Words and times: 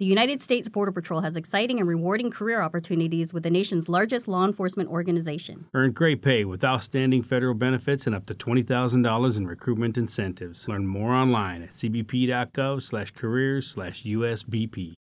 The 0.00 0.06
United 0.06 0.40
States 0.42 0.68
Border 0.68 0.90
Patrol 0.90 1.20
has 1.20 1.36
exciting 1.36 1.78
and 1.78 1.88
rewarding 1.88 2.28
career 2.28 2.60
opportunities 2.60 3.32
with 3.32 3.44
the 3.44 3.50
nation's 3.50 3.88
largest 3.88 4.26
law 4.26 4.44
enforcement 4.44 4.90
organization. 4.90 5.66
Earn 5.72 5.92
great 5.92 6.20
pay 6.20 6.44
with 6.44 6.64
outstanding 6.64 7.22
federal 7.22 7.54
benefits 7.54 8.04
and 8.04 8.12
up 8.12 8.26
to 8.26 8.34
$20,000 8.34 9.36
in 9.36 9.46
recruitment 9.46 9.96
incentives. 9.96 10.66
Learn 10.66 10.88
more 10.88 11.12
online 11.12 11.62
at 11.62 11.70
cbp.gov 11.70 12.82
slash 12.82 13.12
careers 13.12 13.68
slash 13.68 14.02
USBP. 14.02 14.94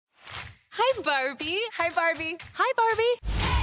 Hi, 0.74 1.02
Barbie. 1.02 1.60
Hi, 1.78 1.89
Barbie. 1.89 2.38
Hi, 2.54 2.71
Barbie. 2.78 3.62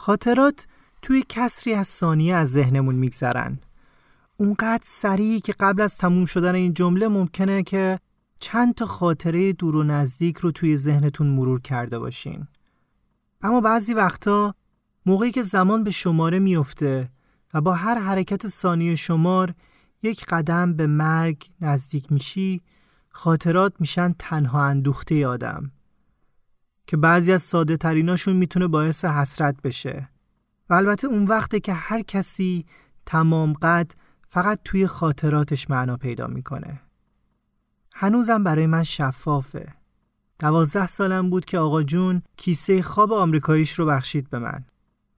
خاطرات 0.00 0.66
توی 1.02 1.24
کسری 1.28 1.74
از 1.74 1.88
ثانیه 1.88 2.34
از 2.34 2.52
ذهنمون 2.52 2.94
میگذرن. 2.94 3.58
اونقدر 4.36 4.82
سریع 4.84 5.40
که 5.40 5.52
قبل 5.52 5.82
از 5.82 5.98
تموم 5.98 6.26
شدن 6.26 6.54
این 6.54 6.74
جمله 6.74 7.08
ممکنه 7.08 7.62
که 7.62 7.98
چند 8.38 8.74
تا 8.74 8.86
خاطره 8.86 9.52
دور 9.52 9.76
و 9.76 9.82
نزدیک 9.82 10.36
رو 10.36 10.50
توی 10.50 10.76
ذهنتون 10.76 11.26
مرور 11.26 11.60
کرده 11.60 11.98
باشین. 11.98 12.46
اما 13.42 13.60
بعضی 13.60 13.94
وقتا 13.94 14.54
موقعی 15.06 15.32
که 15.32 15.42
زمان 15.42 15.84
به 15.84 15.90
شماره 15.90 16.38
میفته 16.38 17.10
و 17.54 17.60
با 17.60 17.72
هر 17.72 17.98
حرکت 17.98 18.48
ثانیه 18.48 18.96
شمار 18.96 19.54
یک 20.02 20.26
قدم 20.26 20.74
به 20.74 20.86
مرگ 20.86 21.50
نزدیک 21.60 22.12
میشی 22.12 22.62
خاطرات 23.08 23.72
میشن 23.78 24.14
تنها 24.18 24.64
اندوخته 24.64 25.26
آدم. 25.26 25.72
که 26.90 26.96
بعضی 26.96 27.32
از 27.32 27.42
ساده 27.42 27.76
تریناشون 27.76 28.36
می‌تونه 28.36 28.66
باعث 28.68 29.04
حسرت 29.04 29.62
بشه. 29.62 30.08
و 30.70 30.74
البته 30.74 31.06
اون 31.06 31.24
وقته 31.24 31.60
که 31.60 31.72
هر 31.72 32.02
کسی 32.02 32.66
تمام 33.06 33.52
قد 33.52 33.92
فقط 34.28 34.60
توی 34.64 34.86
خاطراتش 34.86 35.70
معنا 35.70 35.96
پیدا 35.96 36.26
می‌کنه. 36.26 36.80
هنوزم 37.94 38.44
برای 38.44 38.66
من 38.66 38.82
شفافه. 38.82 39.74
دوازده 40.38 40.86
سالم 40.86 41.30
بود 41.30 41.44
که 41.44 41.58
آقا 41.58 41.82
جون 41.82 42.22
کیسه 42.36 42.82
خواب 42.82 43.12
آمریکاییش 43.12 43.72
رو 43.72 43.86
بخشید 43.86 44.30
به 44.30 44.38
من. 44.38 44.64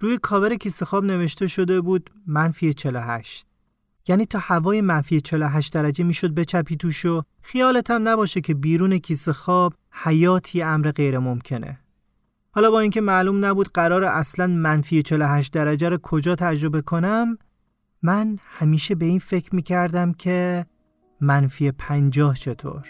روی 0.00 0.18
کاور 0.18 0.56
کیسه 0.56 0.84
خواب 0.84 1.04
نوشته 1.04 1.46
شده 1.46 1.80
بود 1.80 2.10
منفی 2.26 2.74
48 2.74 3.46
یعنی 4.08 4.26
تا 4.26 4.38
هوای 4.38 4.80
منفی 4.80 5.20
48 5.20 5.72
درجه 5.72 6.04
می‌شد 6.04 6.34
بچپی 6.34 6.76
توش 6.76 7.04
و 7.04 7.22
خیالت 7.42 7.90
هم 7.90 8.08
نباشه 8.08 8.40
که 8.40 8.54
بیرون 8.54 8.98
کیسه 8.98 9.32
خواب 9.32 9.74
حیاتی 9.92 10.62
امر 10.62 10.90
غیر 10.90 11.18
ممکنه. 11.18 11.78
حالا 12.54 12.70
با 12.70 12.80
اینکه 12.80 13.00
معلوم 13.00 13.44
نبود 13.44 13.68
قرار 13.68 14.04
اصلا 14.04 14.46
منفی 14.46 15.02
48 15.02 15.52
درجه 15.52 15.88
رو 15.88 15.98
کجا 15.98 16.34
تجربه 16.34 16.82
کنم 16.82 17.38
من 18.02 18.38
همیشه 18.40 18.94
به 18.94 19.04
این 19.04 19.18
فکر 19.18 19.54
می‌کردم 19.54 20.12
که 20.12 20.66
منفی 21.20 21.70
50 21.70 22.34
چطور؟ 22.34 22.86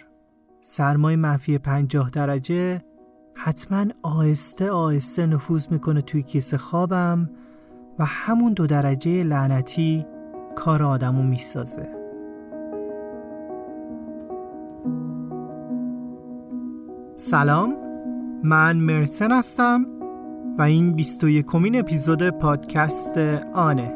سرمای 0.61 1.17
منفی 1.17 1.59
50 1.59 2.11
درجه 2.11 2.83
حتما 3.35 3.87
آهسته 4.03 4.71
آهسته 4.71 5.27
نفوذ 5.27 5.67
می‌کنه 5.71 6.03
توی 6.03 6.23
کیسه 6.23 6.59
خوابم 6.59 7.31
و 7.99 8.05
همون 8.05 8.53
دو 8.53 8.67
درجه 8.67 9.25
لعنتی 9.25 10.07
کار 10.57 10.83
آدمو 10.83 11.23
می‌سازه 11.23 12.02
سلام. 17.25 17.77
من 18.43 18.77
مرسن 18.77 19.33
هستم 19.33 19.87
و 20.59 20.63
این 20.63 20.93
21 20.93 21.47
کمین 21.47 21.79
اپیزود 21.79 22.31
پادکست 22.31 23.19
آنه. 23.55 23.95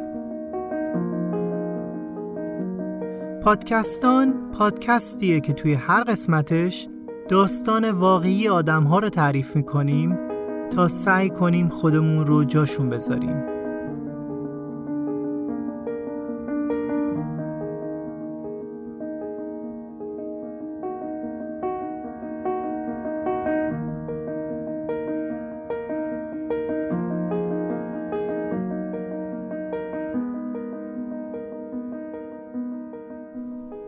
پادکستان 3.43 4.35
پادکستیه 4.53 5.41
که 5.41 5.53
توی 5.53 5.75
هر 5.75 6.03
قسمتش 6.05 6.89
داستان 7.29 7.91
واقعی 7.91 8.49
آدم 8.49 8.85
ها 8.85 8.99
رو 8.99 9.09
تعریف 9.09 9.57
می‌کنیم 9.57 10.19
تا 10.71 10.89
سعی 10.89 11.31
کنیم 11.31 11.69
خودمون 11.69 12.27
رو 12.27 12.45
جاشون 12.45 12.91
بذاریم. 12.91 13.56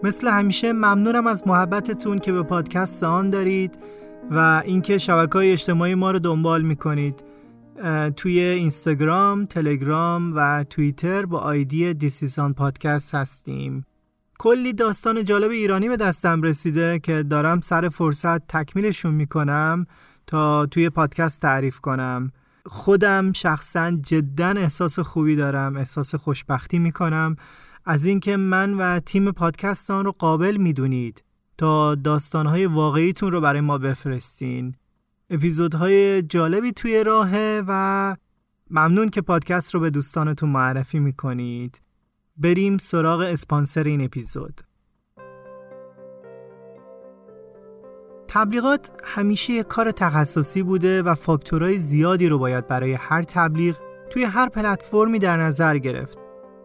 مثل 0.08 0.28
همیشه 0.28 0.72
ممنونم 0.72 1.26
از 1.26 1.42
محبتتون 1.46 2.18
که 2.18 2.32
به 2.32 2.42
پادکست 2.42 3.04
آن 3.04 3.30
دارید 3.30 3.78
و 4.30 4.62
اینکه 4.64 4.98
شبکه 4.98 5.52
اجتماعی 5.52 5.94
ما 5.94 6.10
رو 6.10 6.18
دنبال 6.18 6.62
می‌کنید. 6.62 7.24
توی 8.16 8.40
اینستاگرام، 8.40 9.46
تلگرام 9.46 10.32
و 10.36 10.64
توییتر 10.70 11.26
با 11.26 11.38
آیدی 11.38 11.94
دیسیزان 11.94 12.54
پادکست 12.54 13.14
هستیم. 13.14 13.84
کلی 14.38 14.72
داستان 14.72 15.24
جالب 15.24 15.50
ایرانی 15.50 15.88
به 15.88 15.96
دستم 15.96 16.42
رسیده 16.42 16.98
که 16.98 17.22
دارم 17.22 17.60
سر 17.60 17.88
فرصت 17.88 18.46
تکمیلشون 18.46 19.14
می‌کنم 19.14 19.86
تا 20.26 20.66
توی 20.66 20.90
پادکست 20.90 21.42
تعریف 21.42 21.80
کنم. 21.80 22.32
خودم 22.66 23.32
شخصا 23.32 23.90
جدا 23.90 24.48
احساس 24.48 24.98
خوبی 24.98 25.36
دارم 25.36 25.76
احساس 25.76 26.14
خوشبختی 26.14 26.78
می‌کنم. 26.78 27.36
از 27.90 28.06
اینکه 28.06 28.36
من 28.36 28.74
و 28.74 29.00
تیم 29.00 29.32
پادکستان 29.32 30.04
رو 30.04 30.12
قابل 30.12 30.56
می‌دونید 30.56 31.24
تا 31.58 31.94
داستانهای 31.94 32.66
واقعیتون 32.66 33.32
رو 33.32 33.40
برای 33.40 33.60
ما 33.60 33.78
بفرستین. 33.78 34.74
اپیزودهای 35.30 36.22
جالبی 36.22 36.72
توی 36.72 37.04
راهه 37.04 37.62
و 37.68 38.16
ممنون 38.70 39.08
که 39.08 39.20
پادکست 39.20 39.74
رو 39.74 39.80
به 39.80 39.90
دوستانتون 39.90 40.48
معرفی 40.48 40.98
می‌کنید. 40.98 41.80
بریم 42.36 42.78
سراغ 42.78 43.20
اسپانسر 43.20 43.84
این 43.84 44.04
اپیزود. 44.04 44.60
تبلیغات 48.28 48.90
همیشه 49.04 49.52
یک 49.52 49.66
کار 49.66 49.90
تخصصی 49.90 50.62
بوده 50.62 51.02
و 51.02 51.14
فاکتورهای 51.14 51.78
زیادی 51.78 52.28
رو 52.28 52.38
باید 52.38 52.66
برای 52.66 52.92
هر 52.92 53.22
تبلیغ 53.22 53.76
توی 54.10 54.24
هر 54.24 54.48
پلتفرمی 54.48 55.18
در 55.18 55.36
نظر 55.36 55.78
گرفت. 55.78 56.18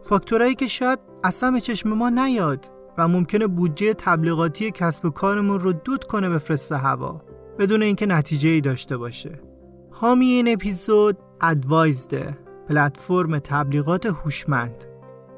فاکتورایی 0.08 0.54
که 0.54 0.66
شاید 0.66 1.13
اصلا 1.24 1.58
چشم 1.58 1.88
ما 1.88 2.08
نیاد 2.10 2.66
و 2.98 3.08
ممکنه 3.08 3.46
بودجه 3.46 3.94
تبلیغاتی 3.94 4.70
کسب 4.70 5.04
و 5.04 5.10
کارمون 5.10 5.60
رو 5.60 5.72
دود 5.72 6.04
کنه 6.04 6.28
به 6.28 6.38
فرست 6.38 6.72
هوا 6.72 7.22
بدون 7.58 7.82
اینکه 7.82 8.06
نتیجه 8.06 8.48
ای 8.48 8.60
داشته 8.60 8.96
باشه. 8.96 9.40
حامی 9.90 10.26
این 10.26 10.52
اپیزود 10.52 11.18
ادوایزده 11.40 12.38
پلتفرم 12.68 13.38
تبلیغات 13.38 14.06
هوشمند. 14.06 14.84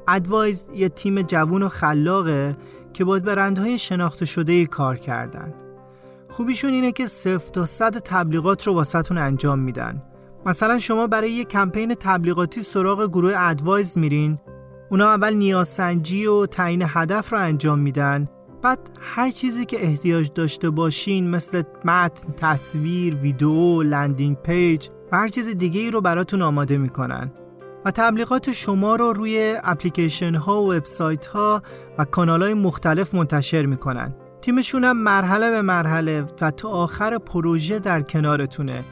ادوایزد 0.08 0.74
یه 0.74 0.88
تیم 0.88 1.22
جوون 1.22 1.62
و 1.62 1.68
خلاقه 1.68 2.56
که 2.92 3.04
با 3.04 3.18
برندهای 3.18 3.78
شناخته 3.78 4.24
شده 4.24 4.52
ای 4.52 4.66
کار 4.66 4.96
کردن. 4.96 5.54
خوبیشون 6.28 6.72
اینه 6.72 6.92
که 6.92 7.06
صفر 7.06 7.48
تا 7.52 7.66
صد 7.66 7.98
تبلیغات 7.98 8.66
رو 8.66 8.74
واسهتون 8.74 9.18
انجام 9.18 9.58
میدن. 9.58 10.02
مثلا 10.46 10.78
شما 10.78 11.06
برای 11.06 11.32
یه 11.32 11.44
کمپین 11.44 11.94
تبلیغاتی 11.94 12.62
سراغ 12.62 13.08
گروه 13.08 13.32
ادوایز 13.36 13.98
میرین 13.98 14.38
اونا 14.90 15.08
اول 15.08 15.34
نیازسنجی 15.34 16.26
و 16.26 16.46
تعیین 16.46 16.84
هدف 16.86 17.32
رو 17.32 17.38
انجام 17.38 17.78
میدن. 17.78 18.28
بعد 18.62 18.78
هر 19.00 19.30
چیزی 19.30 19.64
که 19.64 19.84
احتیاج 19.86 20.30
داشته 20.34 20.70
باشین 20.70 21.30
مثل 21.30 21.62
متن، 21.84 22.32
تصویر، 22.36 23.16
ویدیو، 23.16 23.82
landing 23.82 24.36
page 24.36 24.88
و 25.12 25.16
هر 25.16 25.28
چیز 25.28 25.48
دیگه 25.48 25.80
ای 25.80 25.90
رو 25.90 26.00
براتون 26.00 26.42
آماده 26.42 26.78
می‌کنن. 26.78 27.30
و 27.84 27.90
تبلیغات 27.90 28.52
شما 28.52 28.96
رو 28.96 29.12
روی 29.12 29.56
اپلیکیشن 29.64 30.34
ها 30.34 30.62
و 30.62 30.72
وبسایت 30.72 31.26
ها 31.26 31.62
و 31.98 32.04
کانال 32.04 32.42
های 32.42 32.54
مختلف 32.54 33.14
منتشر 33.14 33.66
می‌کنن. 33.66 34.14
تیمشون 34.40 34.84
هم 34.84 34.96
مرحله 34.96 35.50
به 35.50 35.62
مرحله 35.62 36.24
و 36.40 36.50
تا 36.50 36.68
آخر 36.68 37.18
پروژه 37.18 37.78
در 37.78 38.02
کنارتونه. 38.02 38.84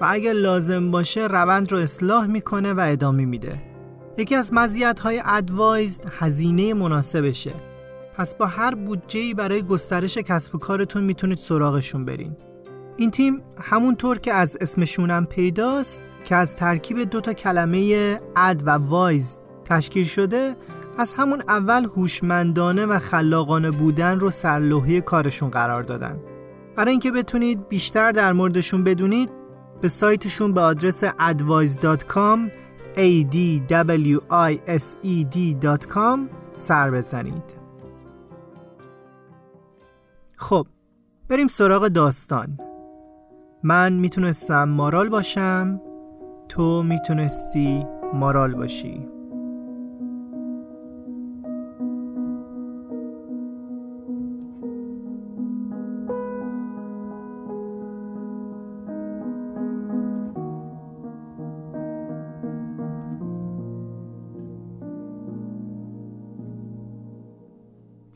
و 0.00 0.06
اگر 0.08 0.32
لازم 0.32 0.90
باشه 0.90 1.26
روند 1.26 1.72
رو 1.72 1.78
اصلاح 1.78 2.26
می‌کنه 2.26 2.72
و 2.72 2.80
ادامه 2.80 3.24
میده. 3.24 3.69
یکی 4.16 4.34
از 4.34 4.54
مزیت 4.54 5.00
های 5.00 5.22
ادوایزد 5.24 6.04
هزینه 6.18 6.74
مناسبشه. 6.74 7.52
پس 8.16 8.34
با 8.34 8.46
هر 8.46 8.74
بودجه‌ای 8.74 9.34
برای 9.34 9.62
گسترش 9.62 10.18
کسب 10.18 10.54
و 10.54 10.58
کارتون 10.58 11.04
می‌تونید 11.04 11.38
سراغشون 11.38 12.04
برین. 12.04 12.36
این 12.96 13.10
تیم 13.10 13.42
همونطور 13.62 14.18
که 14.18 14.32
از 14.32 14.56
اسمشونم 14.60 15.26
پیداست 15.26 16.02
که 16.24 16.36
از 16.36 16.56
ترکیب 16.56 17.10
دو 17.10 17.20
تا 17.20 17.32
کلمه 17.32 18.20
اد 18.36 18.62
و 18.66 18.70
وایز 18.70 19.38
تشکیل 19.64 20.04
شده 20.04 20.56
از 20.98 21.14
همون 21.14 21.42
اول 21.48 21.84
هوشمندانه 21.84 22.86
و 22.86 22.98
خلاقانه 22.98 23.70
بودن 23.70 24.20
رو 24.20 24.30
سرلوحه 24.30 25.00
کارشون 25.00 25.50
قرار 25.50 25.82
دادن. 25.82 26.20
برای 26.76 26.90
اینکه 26.90 27.10
بتونید 27.10 27.68
بیشتر 27.68 28.12
در 28.12 28.32
موردشون 28.32 28.84
بدونید 28.84 29.30
به 29.80 29.88
سایتشون 29.88 30.52
به 30.52 30.60
آدرس 30.60 31.04
advise.com 31.04 32.38
a 32.96 33.24
d 33.24 33.60
w 33.68 34.20
i 34.30 34.58
s 34.66 34.96
e 35.02 35.24
d.com 35.34 36.18
سر 36.54 36.90
بزنید. 36.90 37.42
خب 40.36 40.66
بریم 41.28 41.48
سراغ 41.48 41.88
داستان. 41.88 42.58
من 43.62 43.92
می‌تونستم 43.92 44.68
مارال 44.68 45.08
باشم 45.08 45.80
تو 46.48 46.82
می‌تونستی 46.82 47.86
مارال 48.14 48.54
باشی. 48.54 49.19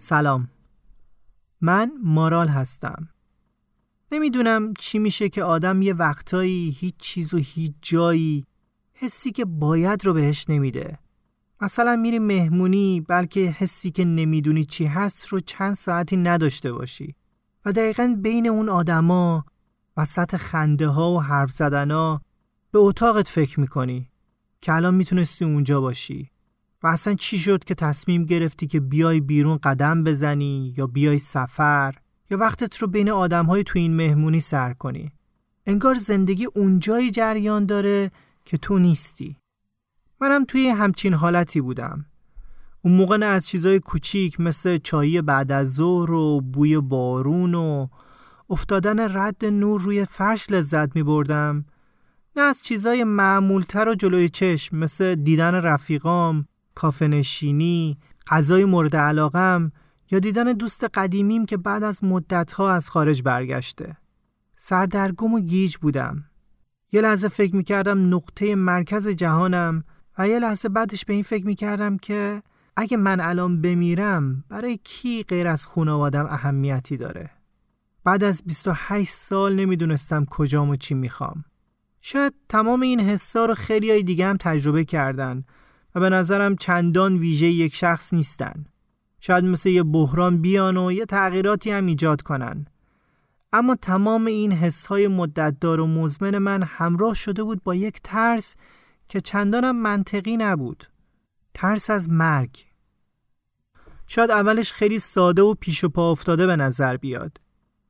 سلام. 0.05 0.49
من 1.61 1.93
مارال 2.03 2.49
هستم. 2.49 3.09
نمی‌دونم 4.13 4.75
چی 4.75 4.99
میشه 4.99 5.29
که 5.29 5.43
آدم 5.43 5.83
یه 5.83 5.95
وقتایی 5.95 6.71
هیچ 6.71 6.95
چیز 6.97 7.35
و 7.35 7.37
هیچ 7.37 7.73
جایی 7.83 8.47
حسی 8.95 9.33
که 9.33 9.45
باید 9.45 10.07
رو 10.07 10.13
بهش 10.13 10.45
نمیده. 10.49 10.99
مثلا 11.61 11.97
میری 11.97 12.19
مهمونی 12.19 13.01
بلکه 13.01 13.41
حسی 13.41 13.91
که 13.91 14.05
نمی‌دونی 14.05 14.65
چی 14.65 14.87
هست 14.87 15.27
رو 15.27 15.41
چند 15.41 15.75
ساعتی 15.75 16.17
نداشته 16.17 16.73
باشی. 16.73 17.15
و 17.65 17.73
دقیقا 17.73 18.17
بین 18.23 18.47
اون 18.47 18.69
آدما 18.69 19.45
وسط 19.97 20.37
خنده 20.37 20.89
ها 20.89 21.13
و 21.13 21.23
حرف 21.23 21.51
زدن 21.51 21.91
ها 21.91 22.21
به 22.71 22.79
اتاقت 22.79 23.29
فکر 23.29 23.61
می‌کنی 23.61 24.11
که 24.61 24.73
الان 24.73 24.95
می‌تونستی 24.95 25.45
اونجا 25.45 25.81
باشی. 25.81 26.31
و 26.85 26.87
اصلا 26.87 27.15
چی 27.15 27.39
شد 27.39 27.65
که 27.65 27.75
تصمیم 27.75 28.25
گرفتی 28.25 28.67
که 28.67 28.81
بیای 28.81 29.21
بیرون 29.21 29.59
قدم 29.63 30.05
بزنی 30.05 30.75
یا 30.77 30.87
بیای 30.87 31.19
سفر؟ 31.19 31.95
یا 32.31 32.39
وقتت 32.39 32.79
رو 32.79 32.89
بین 32.89 33.11
آدمهای 33.11 33.65
تو 33.65 33.79
این 33.79 33.97
مهمونی 33.97 34.41
سر 34.41 34.73
کنی؟ 34.73 35.13
انگار 35.67 35.95
زندگی 35.95 36.45
اونجایی 36.45 37.11
جریان 37.11 37.67
داره 37.67 38.11
که 38.45 38.57
تو 38.57 38.79
نیستی. 38.79 39.37
منم 40.21 40.45
توی 40.45 40.69
همچین 40.69 41.15
حالتی 41.15 41.61
بودم. 41.61 42.07
اون 42.83 42.95
موقع 42.95 43.17
نه 43.17 43.27
از 43.27 43.47
چیزای 43.47 43.81
کوچیک 43.81 44.41
مثل 44.41 44.79
چایی 44.79 45.21
بعد 45.23 45.53
از 45.53 45.75
ظهر 45.75 46.11
و 46.11 46.41
بوی 46.41 46.81
بارون 46.81 47.55
و 47.55 47.87
افتادن 48.51 49.17
رد 49.19 49.45
نور 49.45 49.81
روی 49.81 50.05
فرش 50.05 50.51
لذت 50.51 50.97
می 50.97 51.03
بردم 51.03 51.65
نه 52.37 52.43
از 52.43 52.63
چیزای 52.63 53.05
معمولتر 53.05 53.89
و 53.89 53.95
جلوی 53.95 54.29
چشم 54.29 54.77
مثل 54.77 55.15
دیدن 55.15 55.55
رفیقام 55.55 56.47
کافه 56.75 57.09
نشینی، 57.09 57.99
غذای 58.27 58.65
مورد 58.65 58.97
علاقم 58.97 59.73
یا 60.11 60.19
دیدن 60.19 60.53
دوست 60.53 60.85
قدیمیم 60.85 61.47
که 61.47 61.57
بعد 61.57 61.83
از 61.83 62.05
مدتها 62.05 62.73
از 62.73 62.91
خارج 62.91 63.23
برگشته. 63.23 63.97
سردرگم 64.57 65.35
و 65.35 65.41
گیج 65.41 65.77
بودم. 65.77 66.25
یه 66.93 67.01
لحظه 67.01 67.29
فکر 67.29 67.57
می‌کردم 67.57 68.15
نقطه 68.15 68.55
مرکز 68.55 69.09
جهانم 69.09 69.85
و 70.19 70.29
یه 70.29 70.39
لحظه 70.39 70.69
بعدش 70.69 71.05
به 71.05 71.13
این 71.13 71.23
فکر 71.23 71.47
می‌کردم 71.47 71.97
که 71.99 72.43
اگه 72.77 72.97
من 72.97 73.21
الان 73.21 73.61
بمیرم 73.61 74.45
برای 74.49 74.79
کی 74.85 75.23
غیر 75.23 75.49
از 75.49 75.67
خانوادم 75.67 76.27
اهمیتی 76.27 76.97
داره. 76.97 77.31
بعد 78.05 78.25
از 78.25 78.43
28 78.47 79.13
سال 79.13 79.55
نمی‌دونستم 79.55 80.25
کجام 80.25 80.71
و 80.71 80.77
چی 80.77 80.95
می‌خوام. 80.95 81.45
شاید 82.01 82.35
تمام 82.49 82.81
این 82.81 83.01
حسا 83.01 83.45
رو 83.45 83.55
خیلی 83.55 83.91
های 83.91 84.03
دیگه 84.03 84.27
هم 84.27 84.37
تجربه 84.37 84.85
کردن 84.85 85.45
و 85.95 86.01
به 86.01 86.11
نظرم 86.11 86.57
چندان 86.57 87.17
ویژه 87.17 87.47
یک 87.47 87.75
شخص 87.75 88.15
نیستن. 88.15 88.65
شاید 89.21 89.45
مثل 89.45 89.69
یه 89.69 89.83
بحران 89.83 90.43
بیان 90.43 90.77
و 90.77 90.93
یه 90.93 91.07
تغییراتی 91.07 91.71
هم 91.71 91.87
ایجاد 91.87 92.23
کنن. 92.23 92.67
اما 93.53 93.75
تمام 93.75 94.27
این 94.27 94.53
حسهای 94.53 95.09
مدتدار 95.09 95.81
و 95.81 95.87
مزمن 95.87 96.39
من 96.39 96.63
همراه 96.63 97.15
شده 97.15 97.43
بود 97.43 97.63
با 97.65 97.75
یک 97.75 98.01
ترس 98.05 98.57
که 99.09 99.21
چندانم 99.21 99.77
منطقی 99.77 100.37
نبود. 100.37 100.85
ترس 101.55 101.91
از 101.91 102.11
مرگ. 102.11 102.65
شاید 104.07 104.31
اولش 104.31 104.73
خیلی 104.73 104.99
ساده 104.99 105.43
و 105.43 105.55
پیش 105.55 105.85
و 105.85 105.89
پا 105.89 106.11
افتاده 106.11 106.47
به 106.47 106.57
نظر 106.57 106.97
بیاد. 106.97 107.41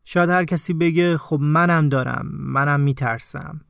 شاید 0.04 0.30
هر 0.30 0.44
کسی 0.44 0.72
بگه 0.72 1.18
خب 1.18 1.38
منم 1.40 1.88
دارم، 1.88 2.28
منم 2.32 2.80
میترسم. 2.80 3.60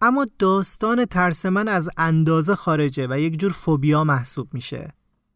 اما 0.00 0.26
داستان 0.38 1.04
ترس 1.04 1.46
من 1.46 1.68
از 1.68 1.88
اندازه 1.96 2.54
خارجه 2.54 3.06
و 3.10 3.20
یک 3.20 3.40
جور 3.40 3.52
فوبیا 3.52 4.04
محسوب 4.04 4.54
میشه. 4.54 4.92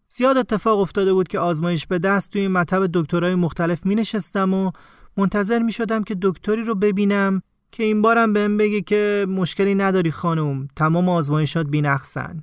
زیاد 0.09 0.37
اتفاق 0.37 0.79
افتاده 0.79 1.13
بود 1.13 1.29
که 1.29 1.39
آزمایش 1.39 1.87
به 1.87 1.99
دست 1.99 2.33
توی 2.33 2.49
مطب 2.49 2.91
دکترای 2.95 3.35
مختلف 3.35 3.87
می 3.87 3.95
نشستم 3.95 4.55
و 4.55 4.71
منتظر 5.17 5.59
می 5.59 5.73
شدم 5.73 6.03
که 6.03 6.17
دکتری 6.23 6.63
رو 6.63 6.75
ببینم 6.75 7.43
که 7.73 7.83
این 7.83 8.03
بارم 8.03 8.33
بهم 8.33 8.57
بگه 8.57 8.81
که 8.81 9.27
مشکلی 9.29 9.75
نداری 9.75 10.11
خانم 10.11 10.69
تمام 10.77 11.09
آزمایشات 11.09 11.67
بینقصن. 11.67 12.43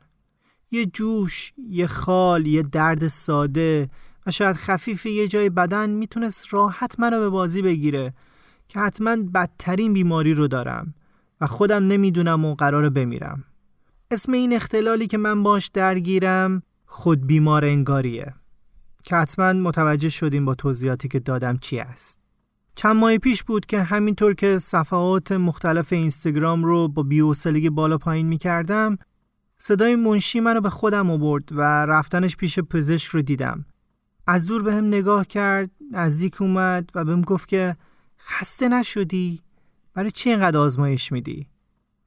یه 0.71 0.85
جوش، 0.85 1.53
یه 1.69 1.87
خال، 1.87 2.47
یه 2.47 2.63
درد 2.63 3.07
ساده 3.07 3.89
و 4.25 4.31
شاید 4.31 4.55
خفیف 4.55 5.05
یه 5.05 5.27
جای 5.27 5.49
بدن 5.49 5.89
می‌تونست 5.89 6.53
راحت 6.53 6.99
منو 6.99 7.19
به 7.19 7.29
بازی 7.29 7.61
بگیره 7.61 8.13
که 8.67 8.79
حتما 8.79 9.15
بدترین 9.33 9.93
بیماری 9.93 10.33
رو 10.33 10.47
دارم 10.47 10.93
و 11.41 11.47
خودم 11.47 11.87
نمی‌دونم 11.87 12.45
و 12.45 12.55
قرار 12.55 12.89
بمیرم. 12.89 13.43
اسم 14.11 14.31
این 14.31 14.53
اختلالی 14.53 15.07
که 15.07 15.17
من 15.17 15.43
باش 15.43 15.67
درگیرم 15.67 16.63
خود 16.85 17.27
بیمار 17.27 17.65
انگاریه 17.65 18.33
که 19.03 19.15
حتما 19.15 19.53
متوجه 19.53 20.09
شدیم 20.09 20.45
با 20.45 20.55
توضیحاتی 20.55 21.07
که 21.07 21.19
دادم 21.19 21.57
چی 21.57 21.79
است. 21.79 22.19
چند 22.75 22.95
ماه 22.95 23.17
پیش 23.17 23.43
بود 23.43 23.65
که 23.65 23.83
همینطور 23.83 24.33
که 24.33 24.59
صفحات 24.59 25.31
مختلف 25.31 25.93
اینستاگرام 25.93 26.63
رو 26.63 26.87
با 26.87 27.03
بیوسلگی 27.03 27.69
بالا 27.69 27.97
پایین 27.97 28.27
می 28.27 28.37
کردم 28.37 28.97
صدای 29.57 29.95
منشی 29.95 30.39
منو 30.39 30.61
به 30.61 30.69
خودم 30.69 31.11
آورد 31.11 31.49
و 31.51 31.61
رفتنش 31.85 32.35
پیش 32.35 32.59
پزشک 32.59 33.07
رو 33.07 33.21
دیدم. 33.21 33.65
از 34.27 34.47
دور 34.47 34.63
به 34.63 34.73
هم 34.73 34.87
نگاه 34.87 35.25
کرد، 35.27 35.71
نزدیک 35.91 36.41
اومد 36.41 36.89
و 36.95 37.05
بهم 37.05 37.21
گفت 37.21 37.47
که 37.47 37.75
خسته 38.19 38.69
نشدی؟ 38.69 39.41
برای 39.97 40.11
چی 40.11 40.29
اینقدر 40.29 40.57
آزمایش 40.57 41.11
میدی؟ 41.11 41.47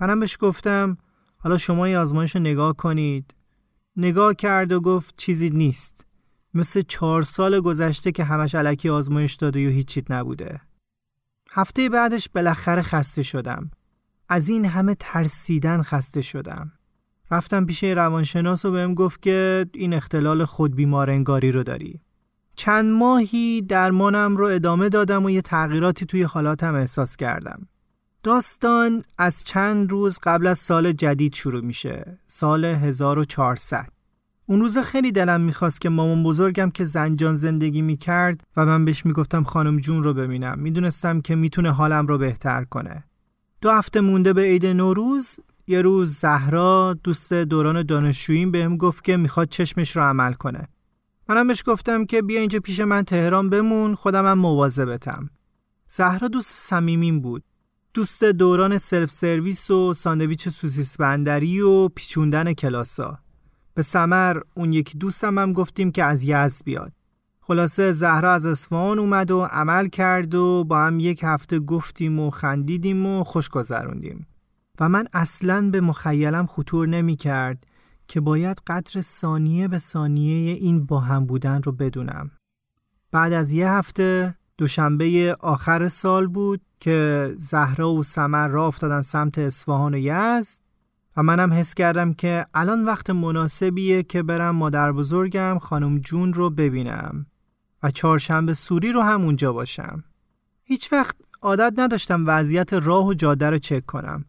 منم 0.00 0.20
بهش 0.20 0.36
گفتم 0.40 0.98
حالا 1.36 1.58
شما 1.58 1.84
این 1.84 1.96
آزمایش 1.96 2.34
رو 2.34 2.40
نگاه 2.40 2.76
کنید. 2.76 3.34
نگاه 3.96 4.34
کرد 4.34 4.72
و 4.72 4.80
گفت 4.80 5.14
چیزی 5.16 5.50
نیست. 5.50 6.06
مثل 6.54 6.82
چهار 6.82 7.22
سال 7.22 7.60
گذشته 7.60 8.12
که 8.12 8.24
همش 8.24 8.54
علکی 8.54 8.88
آزمایش 8.88 9.34
داده 9.34 9.66
و 9.66 9.70
هیچیت 9.70 10.10
نبوده. 10.10 10.60
هفته 11.50 11.88
بعدش 11.88 12.28
بالاخره 12.28 12.82
خسته 12.82 13.22
شدم. 13.22 13.70
از 14.28 14.48
این 14.48 14.64
همه 14.64 14.96
ترسیدن 14.98 15.82
خسته 15.82 16.22
شدم. 16.22 16.72
رفتم 17.30 17.66
پیش 17.66 17.84
روانشناس 17.84 18.64
و 18.64 18.70
بهم 18.70 18.94
گفت 18.94 19.22
که 19.22 19.66
این 19.74 19.94
اختلال 19.94 20.44
خود 20.44 20.74
بیمار 20.74 21.10
انگاری 21.10 21.52
رو 21.52 21.62
داری. 21.62 22.00
چند 22.56 22.92
ماهی 22.92 23.62
درمانم 23.62 24.36
رو 24.36 24.46
ادامه 24.46 24.88
دادم 24.88 25.24
و 25.24 25.30
یه 25.30 25.42
تغییراتی 25.42 26.06
توی 26.06 26.22
حالاتم 26.22 26.74
احساس 26.74 27.16
کردم. 27.16 27.68
داستان 28.22 29.02
از 29.18 29.44
چند 29.44 29.90
روز 29.90 30.18
قبل 30.22 30.46
از 30.46 30.58
سال 30.58 30.92
جدید 30.92 31.34
شروع 31.34 31.60
میشه. 31.60 32.18
سال 32.26 32.64
1400. 32.64 33.88
اون 34.46 34.60
روز 34.60 34.78
خیلی 34.78 35.12
دلم 35.12 35.40
می‌خواست 35.40 35.80
که 35.80 35.88
مامان 35.88 36.22
بزرگم 36.22 36.70
که 36.70 36.84
زنجان 36.84 37.34
زندگی 37.34 37.82
می‌کرد 37.82 38.44
و 38.56 38.66
من 38.66 38.84
بهش 38.84 39.06
می‌گفتم 39.06 39.44
خانم 39.44 39.78
جون 39.78 40.02
رو 40.02 40.14
ببینم. 40.14 40.58
می‌دونستم 40.58 41.20
که 41.20 41.34
می‌تونه 41.34 41.70
حالم 41.70 42.06
رو 42.06 42.18
بهتر 42.18 42.64
کنه. 42.64 43.04
دو 43.60 43.70
هفته 43.70 44.00
مونده 44.00 44.32
به 44.32 44.42
عید 44.42 44.66
نوروز 44.66 45.40
یه 45.66 45.82
روز 45.82 46.18
زهرا 46.18 46.96
دوست 47.04 47.32
دوران 47.32 47.82
دانشجوییم 47.82 48.50
بهم 48.50 48.76
گفت 48.76 49.04
که 49.04 49.16
می‌خواد 49.16 49.48
چشمش 49.48 49.96
رو 49.96 50.02
عمل 50.02 50.32
کنه. 50.32 50.68
منم 51.28 51.46
بهش 51.46 51.62
گفتم 51.66 52.04
که 52.04 52.22
بیا 52.22 52.40
اینجا 52.40 52.60
پیش 52.60 52.80
من 52.80 53.02
تهران 53.02 53.50
بمون 53.50 53.94
خودم 53.94 54.26
هم 54.26 54.38
مواظبتم. 54.38 55.30
زهرا 55.88 56.28
دوست 56.28 56.54
صمیمیم 56.54 57.20
بود. 57.20 57.42
دوست 57.94 58.24
دوران 58.24 58.78
سلف 58.78 59.10
سرویس 59.10 59.70
و 59.70 59.94
ساندویچ 59.94 60.48
سوسیس 60.48 60.96
بندری 60.96 61.60
و 61.60 61.88
پیچوندن 61.88 62.52
کلاسا. 62.52 63.18
به 63.74 63.82
سمر 63.82 64.40
اون 64.54 64.72
یکی 64.72 64.98
دوستم 64.98 65.38
هم 65.38 65.52
گفتیم 65.52 65.92
که 65.92 66.04
از 66.04 66.24
یزد 66.24 66.64
بیاد. 66.64 66.92
خلاصه 67.40 67.92
زهرا 67.92 68.32
از 68.32 68.46
اصفهان 68.46 68.98
اومد 68.98 69.30
و 69.30 69.40
عمل 69.40 69.88
کرد 69.88 70.34
و 70.34 70.64
با 70.64 70.84
هم 70.84 71.00
یک 71.00 71.20
هفته 71.24 71.58
گفتیم 71.58 72.20
و 72.20 72.30
خندیدیم 72.30 73.06
و 73.06 73.24
خوش 73.24 73.48
گذروندیم 73.48 74.26
و 74.80 74.88
من 74.88 75.06
اصلا 75.12 75.70
به 75.70 75.80
مخیلم 75.80 76.46
خطور 76.46 76.88
نمی 76.88 77.16
کرد 77.16 77.66
که 78.08 78.20
باید 78.20 78.58
قدر 78.66 79.00
ثانیه 79.00 79.68
به 79.68 79.78
ثانیه 79.78 80.54
این 80.54 80.86
با 80.86 81.00
هم 81.00 81.26
بودن 81.26 81.62
رو 81.62 81.72
بدونم. 81.72 82.30
بعد 83.12 83.32
از 83.32 83.52
یه 83.52 83.70
هفته 83.70 84.34
دوشنبه 84.60 85.36
آخر 85.40 85.88
سال 85.88 86.26
بود 86.26 86.60
که 86.80 87.34
زهرا 87.36 87.92
و 87.92 88.02
سمر 88.02 88.48
را 88.48 88.66
افتادن 88.66 89.02
سمت 89.02 89.38
اصفهان 89.38 89.94
و 89.94 89.98
یزد 89.98 90.60
و 91.16 91.22
منم 91.22 91.52
حس 91.52 91.74
کردم 91.74 92.14
که 92.14 92.46
الان 92.54 92.84
وقت 92.84 93.10
مناسبیه 93.10 94.02
که 94.02 94.22
برم 94.22 94.56
مادر 94.56 94.92
بزرگم 94.92 95.58
خانم 95.58 95.98
جون 95.98 96.32
رو 96.32 96.50
ببینم 96.50 97.26
و 97.82 97.90
چهارشنبه 97.90 98.54
سوری 98.54 98.92
رو 98.92 99.00
هم 99.00 99.24
اونجا 99.24 99.52
باشم. 99.52 100.04
هیچ 100.64 100.92
وقت 100.92 101.16
عادت 101.42 101.72
نداشتم 101.78 102.24
وضعیت 102.26 102.72
راه 102.72 103.06
و 103.06 103.14
جاده 103.14 103.50
رو 103.50 103.58
چک 103.58 103.86
کنم. 103.86 104.24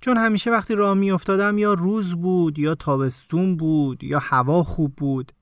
چون 0.00 0.16
همیشه 0.16 0.50
وقتی 0.50 0.74
راه 0.74 0.94
می 0.94 1.10
افتادم 1.10 1.58
یا 1.58 1.74
روز 1.74 2.14
بود 2.14 2.58
یا 2.58 2.74
تابستون 2.74 3.56
بود 3.56 4.04
یا 4.04 4.18
هوا 4.18 4.62
خوب 4.62 4.94
بود 4.96 5.32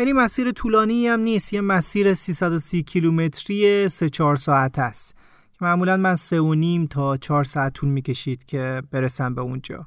خیلی 0.00 0.12
مسیر 0.12 0.52
طولانی 0.52 1.06
هم 1.06 1.20
نیست 1.20 1.52
یه 1.52 1.60
مسیر 1.60 2.14
330 2.14 2.82
کیلومتری 2.82 3.88
3 3.88 4.08
4 4.08 4.36
ساعت 4.36 4.78
است. 4.78 5.14
که 5.52 5.58
معمولا 5.64 5.96
من 5.96 6.16
سه 6.16 6.40
و 6.40 6.54
نیم 6.54 6.86
تا 6.86 7.16
4 7.16 7.44
ساعت 7.44 7.72
طول 7.72 7.88
می‌کشید 7.88 8.46
که 8.46 8.82
برسم 8.90 9.34
به 9.34 9.40
اونجا. 9.40 9.86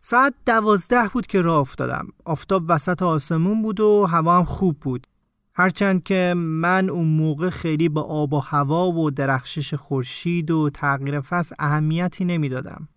ساعت 0.00 0.34
دوازده 0.46 1.08
بود 1.08 1.26
که 1.26 1.40
راه 1.40 1.58
افتادم. 1.58 2.06
آفتاب 2.24 2.64
وسط 2.68 3.02
آسمون 3.02 3.62
بود 3.62 3.80
و 3.80 4.06
هوا 4.06 4.38
هم 4.38 4.44
خوب 4.44 4.80
بود. 4.80 5.06
هرچند 5.54 6.02
که 6.02 6.34
من 6.36 6.90
اون 6.90 7.08
موقع 7.08 7.50
خیلی 7.50 7.88
با 7.88 8.02
آب 8.02 8.32
و 8.32 8.38
هوا 8.38 8.92
و 8.92 9.10
درخشش 9.10 9.74
خورشید 9.74 10.50
و 10.50 10.70
تغییر 10.70 11.20
فصل 11.20 11.54
اهمیتی 11.58 12.24
نمی‌دادم. 12.24 12.88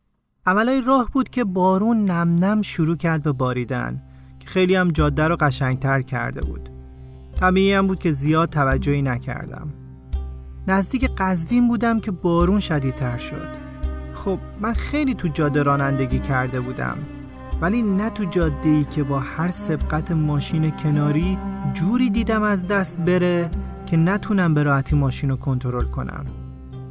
اولای 0.45 0.81
راه 0.81 1.09
بود 1.13 1.29
که 1.29 1.43
بارون 1.43 2.11
نم 2.11 2.45
نم 2.45 2.61
شروع 2.61 2.95
کرد 2.97 3.23
به 3.23 3.31
باریدن. 3.31 4.08
خیلی 4.53 4.75
هم 4.75 4.87
جاده 4.87 5.27
رو 5.27 5.35
قشنگتر 5.35 6.01
کرده 6.01 6.41
بود. 6.41 6.69
طبیعی 7.39 7.73
هم 7.73 7.87
بود 7.87 7.99
که 7.99 8.11
زیاد 8.11 8.49
توجهی 8.49 9.01
نکردم. 9.01 9.73
نزدیک 10.67 11.09
قزوین 11.17 11.67
بودم 11.67 11.99
که 11.99 12.11
بارون 12.11 12.59
شدیدتر 12.59 13.17
شد. 13.17 13.47
خب 14.13 14.39
من 14.61 14.73
خیلی 14.73 15.13
تو 15.13 15.27
جاده 15.27 15.63
رانندگی 15.63 16.19
کرده 16.19 16.59
بودم 16.59 16.97
ولی 17.61 17.81
نه 17.81 18.09
تو 18.09 18.25
جاده 18.25 18.69
ای 18.69 18.83
که 18.83 19.03
با 19.03 19.19
هر 19.19 19.47
سبقت 19.47 20.11
ماشین 20.11 20.71
کناری 20.71 21.37
جوری 21.73 22.09
دیدم 22.09 22.43
از 22.43 22.67
دست 22.67 22.97
بره 22.97 23.49
که 23.85 23.97
نتونم 23.97 24.53
به 24.53 24.63
راحتی 24.63 24.95
ماشین 24.95 25.29
رو 25.29 25.35
کنترل 25.35 25.85
کنم 25.85 26.23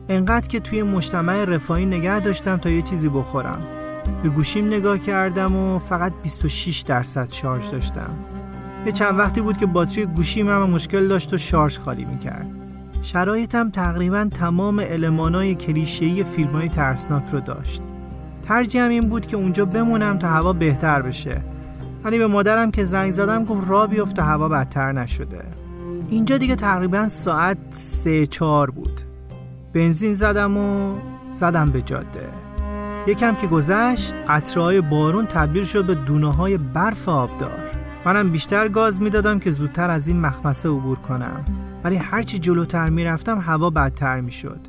انقدر 0.08 0.48
که 0.48 0.60
توی 0.60 0.82
مجتمع 0.82 1.44
رفاهی 1.44 1.86
نگه 1.86 2.20
داشتم 2.20 2.56
تا 2.56 2.70
یه 2.70 2.82
چیزی 2.82 3.08
بخورم 3.08 3.77
به 4.22 4.28
گوشیم 4.28 4.66
نگاه 4.66 4.98
کردم 4.98 5.56
و 5.56 5.78
فقط 5.78 6.12
26 6.22 6.80
درصد 6.80 7.32
شارژ 7.32 7.70
داشتم. 7.70 8.10
یه 8.86 8.92
چند 8.92 9.18
وقتی 9.18 9.40
بود 9.40 9.56
که 9.56 9.66
باتری 9.66 10.06
گوشیم 10.06 10.48
هم 10.48 10.70
مشکل 10.70 11.08
داشت 11.08 11.34
و 11.34 11.38
شارژ 11.38 11.78
خالی 11.78 12.04
می‌کرد. 12.04 12.46
شرایطم 13.02 13.70
تقریبا 13.70 14.28
تمام 14.34 14.82
المانای 14.84 15.54
کلیشه‌ای 15.54 16.24
فیلم‌های 16.24 16.68
ترسناک 16.68 17.24
رو 17.32 17.40
داشت. 17.40 17.82
ترجیحم 18.42 18.88
این 18.88 19.08
بود 19.08 19.26
که 19.26 19.36
اونجا 19.36 19.64
بمونم 19.64 20.18
تا 20.18 20.28
هوا 20.28 20.52
بهتر 20.52 21.02
بشه. 21.02 21.42
ولی 22.04 22.18
به 22.18 22.26
مادرم 22.26 22.70
که 22.70 22.84
زنگ 22.84 23.10
زدم 23.10 23.44
گفت 23.44 23.70
را 23.70 23.86
بیفته 23.86 24.22
هوا 24.22 24.48
بدتر 24.48 24.92
نشده. 24.92 25.44
اینجا 26.08 26.38
دیگه 26.38 26.56
تقریبا 26.56 27.08
ساعت 27.08 27.58
سه 27.70 28.26
چار 28.26 28.70
بود. 28.70 29.00
بنزین 29.72 30.14
زدم 30.14 30.56
و 30.56 30.94
زدم 31.30 31.70
به 31.70 31.82
جاده. 31.82 32.28
یکم 33.06 33.34
که 33.34 33.46
گذشت 33.46 34.14
قطرهای 34.28 34.80
بارون 34.80 35.26
تبدیل 35.26 35.64
شد 35.64 35.84
به 35.84 35.94
دونه 35.94 36.34
های 36.34 36.58
برف 36.58 37.08
آبدار. 37.08 37.58
منم 38.04 38.30
بیشتر 38.30 38.68
گاز 38.68 39.02
می‌دادم 39.02 39.38
که 39.38 39.50
زودتر 39.50 39.90
از 39.90 40.08
این 40.08 40.20
مخمسه 40.20 40.68
عبور 40.68 40.98
کنم. 40.98 41.44
ولی 41.84 41.96
هرچی 41.96 42.38
جلوتر 42.38 42.88
می‌رفتم 42.88 43.40
هوا 43.40 43.70
بدتر 43.70 44.20
می‌شد. 44.20 44.60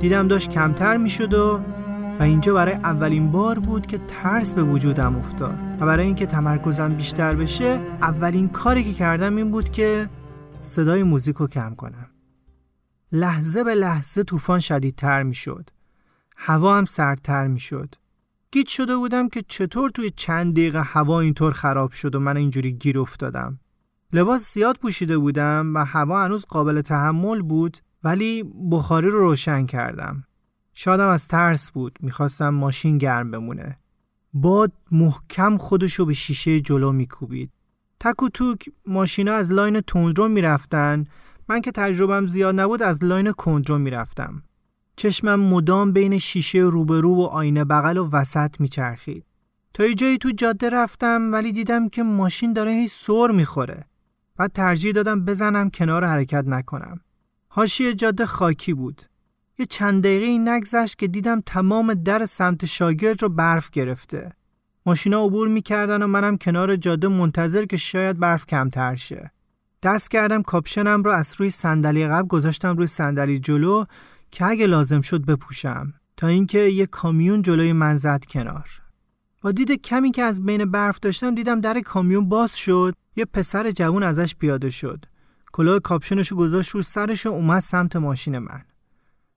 دیدم 0.00 0.28
داشت 0.28 0.50
کمتر 0.50 0.96
می‌شد 0.96 1.34
و 1.34 1.60
و 2.20 2.22
اینجا 2.22 2.54
برای 2.54 2.74
اولین 2.74 3.30
بار 3.30 3.58
بود 3.58 3.86
که 3.86 3.98
ترس 4.08 4.54
به 4.54 4.62
وجودم 4.62 5.16
افتاد. 5.16 5.58
و 5.80 5.86
برای 5.86 6.06
اینکه 6.06 6.26
تمرکزم 6.26 6.94
بیشتر 6.94 7.34
بشه 7.34 7.80
اولین 8.02 8.48
کاری 8.48 8.84
که 8.84 8.92
کردم 8.92 9.36
این 9.36 9.50
بود 9.50 9.70
که 9.70 10.08
صدای 10.60 11.02
موزیک 11.02 11.36
رو 11.36 11.46
کم 11.46 11.74
کنم. 11.74 12.06
لحظه 13.12 13.64
به 13.64 13.74
لحظه 13.74 14.22
طوفان 14.22 14.60
شدیدتر 14.60 15.22
می‌شد. 15.22 15.70
هوا 16.36 16.78
هم 16.78 16.84
سردتر 16.84 17.46
می‌شد. 17.46 17.94
گیت 18.52 18.68
شده 18.68 18.96
بودم 18.96 19.28
که 19.28 19.44
چطور 19.48 19.90
توی 19.90 20.10
چند 20.10 20.52
دقیقه 20.52 20.82
هوا 20.82 21.20
اینطور 21.20 21.52
خراب 21.52 21.92
شد 21.92 22.14
و 22.14 22.20
من 22.20 22.36
اینجوری 22.36 22.72
گیر 22.72 22.98
افتادم. 22.98 23.60
لباس 24.12 24.54
زیاد 24.54 24.76
پوشیده 24.76 25.18
بودم 25.18 25.72
و 25.74 25.84
هوا 25.84 26.24
هنوز 26.24 26.44
قابل 26.44 26.80
تحمل 26.80 27.42
بود 27.42 27.78
ولی 28.04 28.44
بخاری 28.70 29.10
رو 29.10 29.18
روشن 29.18 29.66
کردم. 29.66 30.24
شادم 30.72 31.08
از 31.08 31.28
ترس 31.28 31.70
بود 31.70 31.98
می‌خواستم 32.00 32.48
ماشین 32.48 32.98
گرم 32.98 33.30
بمونه. 33.30 33.78
باد 34.32 34.72
محکم 34.92 35.56
خودشو 35.56 36.04
به 36.04 36.12
شیشه 36.12 36.60
جلو 36.60 36.92
میکوبید. 36.92 37.50
تک 38.00 38.22
و 38.22 38.28
توک 38.28 38.68
ماشینا 38.86 39.32
از 39.32 39.52
لاین 39.52 39.80
تندرو 39.80 40.28
می‌رفتن. 40.28 41.04
من 41.48 41.60
که 41.60 41.72
تجربم 41.72 42.26
زیاد 42.26 42.60
نبود 42.60 42.82
از 42.82 43.04
لاین 43.04 43.32
کندرو 43.32 43.78
می‌رفتم. 43.78 44.42
چشمم 44.96 45.40
مدام 45.40 45.92
بین 45.92 46.18
شیشه 46.18 46.58
روبرو 46.58 47.14
و 47.14 47.22
آینه 47.22 47.64
بغل 47.64 47.96
و 47.96 48.10
وسط 48.12 48.60
میچرخید 48.60 49.24
تا 49.74 49.86
یه 49.86 49.94
جایی 49.94 50.18
تو 50.18 50.30
جاده 50.30 50.70
رفتم 50.70 51.32
ولی 51.32 51.52
دیدم 51.52 51.88
که 51.88 52.02
ماشین 52.02 52.52
داره 52.52 52.70
هی 52.70 52.88
سر 52.88 53.30
می‌خوره 53.30 53.84
بعد 54.36 54.52
ترجیح 54.52 54.92
دادم 54.92 55.24
بزنم 55.24 55.70
کنار 55.70 56.04
حرکت 56.04 56.44
نکنم 56.46 57.00
حاشیه 57.48 57.94
جاده 57.94 58.26
خاکی 58.26 58.74
بود 58.74 59.02
یه 59.58 59.66
چند 59.66 60.02
دقیقه 60.02 60.38
نگذشت 60.38 60.98
که 60.98 61.08
دیدم 61.08 61.42
تمام 61.46 61.94
در 61.94 62.26
سمت 62.26 62.64
شاگرد 62.64 63.22
رو 63.22 63.28
برف 63.28 63.70
گرفته. 63.70 64.32
ماشینا 64.86 65.24
عبور 65.24 65.48
می‌کردن 65.48 66.02
و 66.02 66.06
منم 66.06 66.38
کنار 66.38 66.76
جاده 66.76 67.08
منتظر 67.08 67.64
که 67.64 67.76
شاید 67.76 68.18
برف 68.18 68.46
کمتر 68.46 68.96
شه. 68.96 69.30
دست 69.82 70.10
کردم 70.10 70.42
کاپشنم 70.42 71.02
رو 71.02 71.10
از 71.10 71.34
روی 71.38 71.50
صندلی 71.50 72.06
قبل 72.08 72.26
گذاشتم 72.26 72.76
روی 72.76 72.86
صندلی 72.86 73.38
جلو 73.38 73.84
که 74.34 74.44
اگه 74.44 74.66
لازم 74.66 75.00
شد 75.00 75.24
بپوشم 75.24 75.94
تا 76.16 76.26
اینکه 76.26 76.58
یه 76.58 76.86
کامیون 76.86 77.42
جلوی 77.42 77.72
من 77.72 77.96
زد 77.96 78.24
کنار. 78.24 78.70
با 79.42 79.52
دید 79.52 79.72
کمی 79.72 80.10
که 80.10 80.22
از 80.22 80.44
بین 80.44 80.64
برف 80.64 80.98
داشتم 80.98 81.34
دیدم 81.34 81.60
در 81.60 81.80
کامیون 81.80 82.28
باز 82.28 82.56
شد 82.56 82.94
یه 83.16 83.24
پسر 83.24 83.70
جوون 83.70 84.02
ازش 84.02 84.34
پیاده 84.34 84.70
شد. 84.70 85.04
کلاه 85.52 85.78
کاپشنش 85.78 86.28
رو 86.28 86.36
گذاشت 86.36 86.70
رو 86.70 86.82
سرش 86.82 87.26
و 87.26 87.28
اومد 87.28 87.60
سمت 87.60 87.96
ماشین 87.96 88.38
من. 88.38 88.62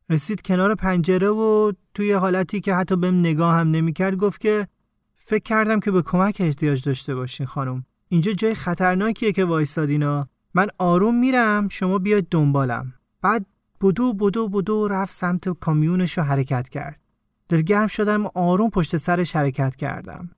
رسید 0.09 0.41
کنار 0.41 0.75
پنجره 0.75 1.29
و 1.29 1.71
توی 1.93 2.11
حالتی 2.11 2.59
که 2.59 2.75
حتی 2.75 2.95
بهم 2.95 3.19
نگاه 3.19 3.55
هم 3.55 3.71
نمی‌کرد 3.71 4.15
گفت 4.15 4.41
که 4.41 4.67
فکر 5.15 5.43
کردم 5.43 5.79
که 5.79 5.91
به 5.91 6.01
کمک 6.01 6.37
احتیاج 6.39 6.83
داشته 6.83 7.15
باشین 7.15 7.45
خانم 7.45 7.85
اینجا 8.09 8.31
جای 8.31 8.55
خطرناکیه 8.55 9.31
که 9.31 9.45
وایسادینا 9.45 10.27
من 10.53 10.67
آروم 10.77 11.15
میرم 11.15 11.67
شما 11.67 11.97
بیاید 11.97 12.27
دنبالم 12.31 12.93
بعد 13.21 13.45
بدو 13.81 14.13
بدو 14.13 14.49
بدو 14.49 14.87
رفت 14.87 15.13
سمت 15.13 15.49
کامیونش 15.49 16.17
رو 16.17 16.23
حرکت 16.23 16.69
کرد 16.69 17.01
دلگرم 17.49 17.87
شدم 17.87 18.25
و 18.25 18.29
آروم 18.35 18.69
پشت 18.69 18.97
سرش 18.97 19.35
حرکت 19.35 19.75
کردم 19.75 20.29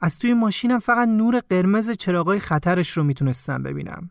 از 0.00 0.18
توی 0.18 0.34
ماشینم 0.34 0.78
فقط 0.78 1.08
نور 1.08 1.42
قرمز 1.50 1.90
چراغای 1.90 2.38
خطرش 2.38 2.90
رو 2.90 3.04
می‌تونستم 3.04 3.62
ببینم 3.62 4.10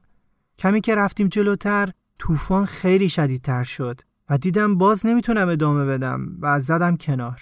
کمی 0.58 0.82
که 0.82 0.96
رفتیم 0.96 1.28
جلوتر 1.28 1.92
طوفان 2.20 2.66
خیلی 2.66 3.10
شدیدتر 3.10 3.64
شد 3.64 4.02
و 4.30 4.38
دیدم 4.38 4.76
باز 4.76 5.06
نمی‌تونم 5.06 5.50
ادامه 5.50 5.86
بدم 5.86 6.38
و 6.42 6.60
زدم 6.60 6.98
کنار. 6.98 7.42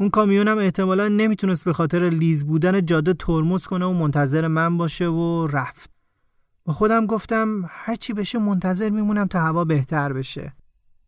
اون 0.00 0.10
کامیونم 0.10 0.58
احتمالا 0.58 1.08
نمی‌تونست 1.08 1.64
به 1.64 1.72
خاطر 1.72 2.08
لیز 2.08 2.46
بودن 2.46 2.84
جاده 2.84 3.14
ترمز 3.14 3.66
کنه 3.66 3.86
و 3.86 3.92
منتظر 3.92 4.46
من 4.46 4.76
باشه 4.76 5.06
و 5.06 5.46
رفت. 5.46 5.97
با 6.68 6.74
خودم 6.74 7.06
گفتم 7.06 7.64
هرچی 7.68 8.12
بشه 8.12 8.38
منتظر 8.38 8.90
میمونم 8.90 9.26
تا 9.26 9.40
هوا 9.40 9.64
بهتر 9.64 10.12
بشه. 10.12 10.52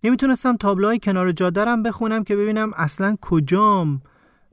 نمی‌تونستم 0.05 0.57
تابلوهای 0.57 0.99
کنار 0.99 1.33
جاده 1.33 1.64
رم 1.64 1.83
بخونم 1.83 2.25
که 2.25 2.37
ببینم 2.37 2.71
اصلا 2.76 3.17
کجام 3.21 4.02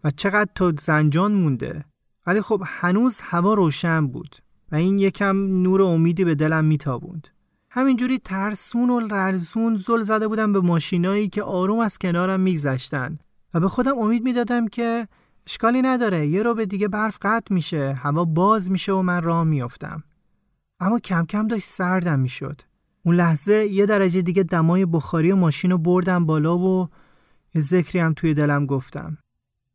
و 0.04 0.12
چقدر 0.12 0.50
تا 0.56 0.74
زنجان 0.80 1.34
مونده. 1.34 1.86
ولی 2.26 2.42
خب 2.42 2.62
هنوز 2.66 3.22
هوا 3.22 3.54
روشن 3.54 4.08
بود 4.08 4.36
و 4.72 4.76
این 4.76 5.00
یکم 5.00 5.38
نور 5.38 5.82
امیدی 5.82 6.26
به 6.26 6.36
دلم 6.36 6.66
میتابوند. 6.66 7.28
همینجوری 7.70 8.20
ترسون 8.20 8.90
و 8.90 9.00
رلزون 9.00 9.76
زل 9.76 10.04
زده 10.04 10.28
بودم 10.28 10.54
به 10.54 10.60
ماشینایی 10.60 11.30
که 11.30 11.44
آروم 11.44 11.80
از 11.80 11.98
کنارم 11.98 12.40
میگذشتن 12.40 13.20
و 13.54 13.60
به 13.60 13.68
خودم 13.68 13.98
امید 13.98 14.24
می‌دادم 14.24 14.68
که 14.68 15.08
اشکالی 15.46 15.82
نداره 15.82 16.28
یه 16.28 16.44
رو 16.44 16.54
به 16.54 16.66
دیگه 16.66 16.88
برف 16.88 17.18
قطع 17.22 17.54
میشه 17.54 17.94
هوا 17.94 18.26
باز 18.26 18.72
میشه 18.72 18.92
و 18.92 19.02
من 19.02 19.22
راه 19.22 19.44
میافتم 19.44 20.04
اما 20.80 21.00
کم 21.00 21.26
کم 21.26 21.48
داشت 21.48 21.68
سردم 21.68 22.20
می‌شد. 22.20 22.62
اون 23.04 23.16
لحظه 23.16 23.54
یه 23.54 23.86
درجه 23.86 24.22
دیگه 24.22 24.44
دمای 24.44 24.86
بخاری 24.86 25.34
ماشین 25.34 25.72
رو 25.72 25.78
بردم 25.78 26.26
بالا 26.26 26.58
و 26.58 26.90
یه 27.56 27.62
ذکری 27.62 28.00
هم 28.00 28.14
توی 28.14 28.34
دلم 28.34 28.66
گفتم. 28.66 29.18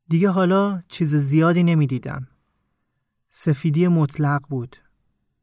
دیگه 0.08 0.30
حالا 0.30 0.82
چیز 0.88 1.16
زیادی 1.16 1.62
نمی‌دیدم. 1.62 2.28
سفیدی 3.30 3.88
مطلق 3.88 4.42
بود. 4.50 4.76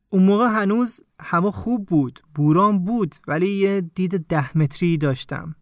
اون 0.09 0.23
موقع 0.23 0.47
هنوز 0.47 1.01
هوا 1.21 1.51
خوب 1.51 1.85
بود، 1.85 2.19
بوران 2.35 2.83
بود 2.83 3.15
ولی 3.27 3.47
یه 3.47 3.81
دید 3.81 4.27
ده 4.27 4.57
متری 4.57 4.97
داشتم. 4.97 5.55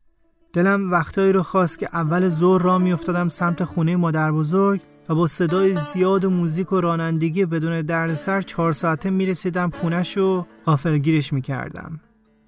دلم 0.53 0.91
وقتایی 0.91 1.31
رو 1.31 1.43
خواست 1.43 1.79
که 1.79 1.89
اول 1.93 2.29
ظهر 2.29 2.61
را 2.61 2.77
میافتادم 2.77 3.29
سمت 3.29 3.63
خونه 3.63 3.95
مادر 3.95 4.31
بزرگ 4.31 4.81
و 5.09 5.15
با 5.15 5.27
صدای 5.27 5.75
زیاد 5.75 6.25
و 6.25 6.29
موزیک 6.29 6.73
و 6.73 6.81
رانندگی 6.81 7.45
بدون 7.45 7.81
دردسر 7.81 8.41
چهار 8.41 8.73
ساعته 8.73 9.09
می‌رسیدم 9.09 9.69
خونش 9.69 10.17
و 10.17 10.45
غافلگیرش 10.65 11.33
می‌کردم. 11.33 11.99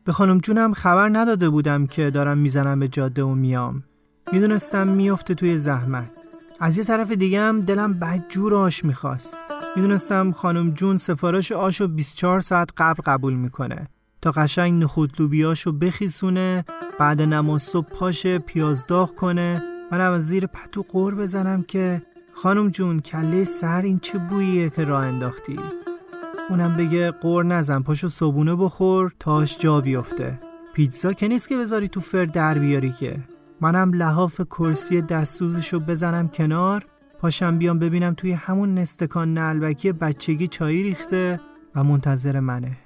به 0.04 0.12
خانم 0.12 0.38
جونم 0.38 0.74
خبر 0.74 1.10
نداده 1.10 1.50
بودم 1.50 1.88
که 1.88 2.10
دارم 2.10 2.38
می‌زنم 2.38 2.80
به 2.80 2.88
جاده 2.88 3.24
و 3.24 3.36
میام. 3.36 3.84
می‌دونستم 4.32 4.88
میافته 4.88 5.34
توی 5.34 5.58
زحمت. 5.58 6.12
از 6.60 6.78
یه 6.78 6.84
طرف 6.84 7.12
دیگه 7.12 7.42
هم 7.42 7.62
دلم 7.62 7.94
بدجور 7.94 8.56
آش 8.56 8.86
می‌خواست. 8.86 9.38
می‌دونستم 9.76 10.32
خانم 10.32 10.72
جون 10.72 10.98
سفارش 10.98 11.52
آشو 11.52 11.88
24 11.88 12.42
ساعت 12.42 12.70
قبل 12.78 13.02
قبول 13.06 13.34
می‌کنه 13.34 13.88
تا 14.22 14.32
قشنگ 14.32 14.84
نخود 14.84 15.14
لوبیاشو 15.20 15.72
بخیسونه 15.72 16.66
بعد 17.00 17.22
نماز 17.22 17.62
صبح 17.64 17.90
پاشه 17.90 18.40
پیاز 18.40 18.86
داغ 18.88 19.16
کنه 19.16 19.64
منم 19.92 20.12
از 20.12 20.28
زیر 20.28 20.46
پتو 20.46 20.82
قور 20.82 21.16
بزنم 21.16 21.64
که 21.64 22.02
خانم 22.42 22.70
جون 22.70 23.00
کله 23.00 23.44
سر 23.44 23.82
این 23.82 24.00
چه 24.00 24.18
بوییه 24.18 24.70
که 24.70 24.84
راه 24.84 25.06
انداختی؟ 25.06 25.60
اونم 26.50 26.74
بگه 26.78 27.12
قور 27.12 27.46
نزن 27.46 27.82
پاشو 27.82 28.08
صبونه 28.08 28.56
بخور 28.56 29.14
تاش 29.20 29.58
جا 29.58 29.82
بیفته. 29.82 30.40
پیتزا 30.74 31.14
که 31.14 31.28
نیست 31.28 31.50
که 31.50 31.58
بذاری 31.58 31.88
تو 31.88 32.00
فر 32.00 32.26
در 32.26 32.60
بیاری 32.60 32.92
که. 32.92 33.18
منم 33.62 33.94
لحاف 33.94 34.42
کرسی 34.42 35.02
دستوزشو 35.02 35.80
بزنم 35.80 36.28
کنار 36.28 36.86
پاشم 37.20 37.58
بیام 37.58 37.80
ببینم 37.80 38.14
توی 38.14 38.32
همون 38.32 38.74
نستکان 38.74 39.34
نلبکی 39.34 39.92
بچگی 39.92 40.48
چایی 40.48 40.84
ریخته 40.84 41.40
و 41.76 41.84
منتظر 41.84 42.40
منه. 42.40 42.78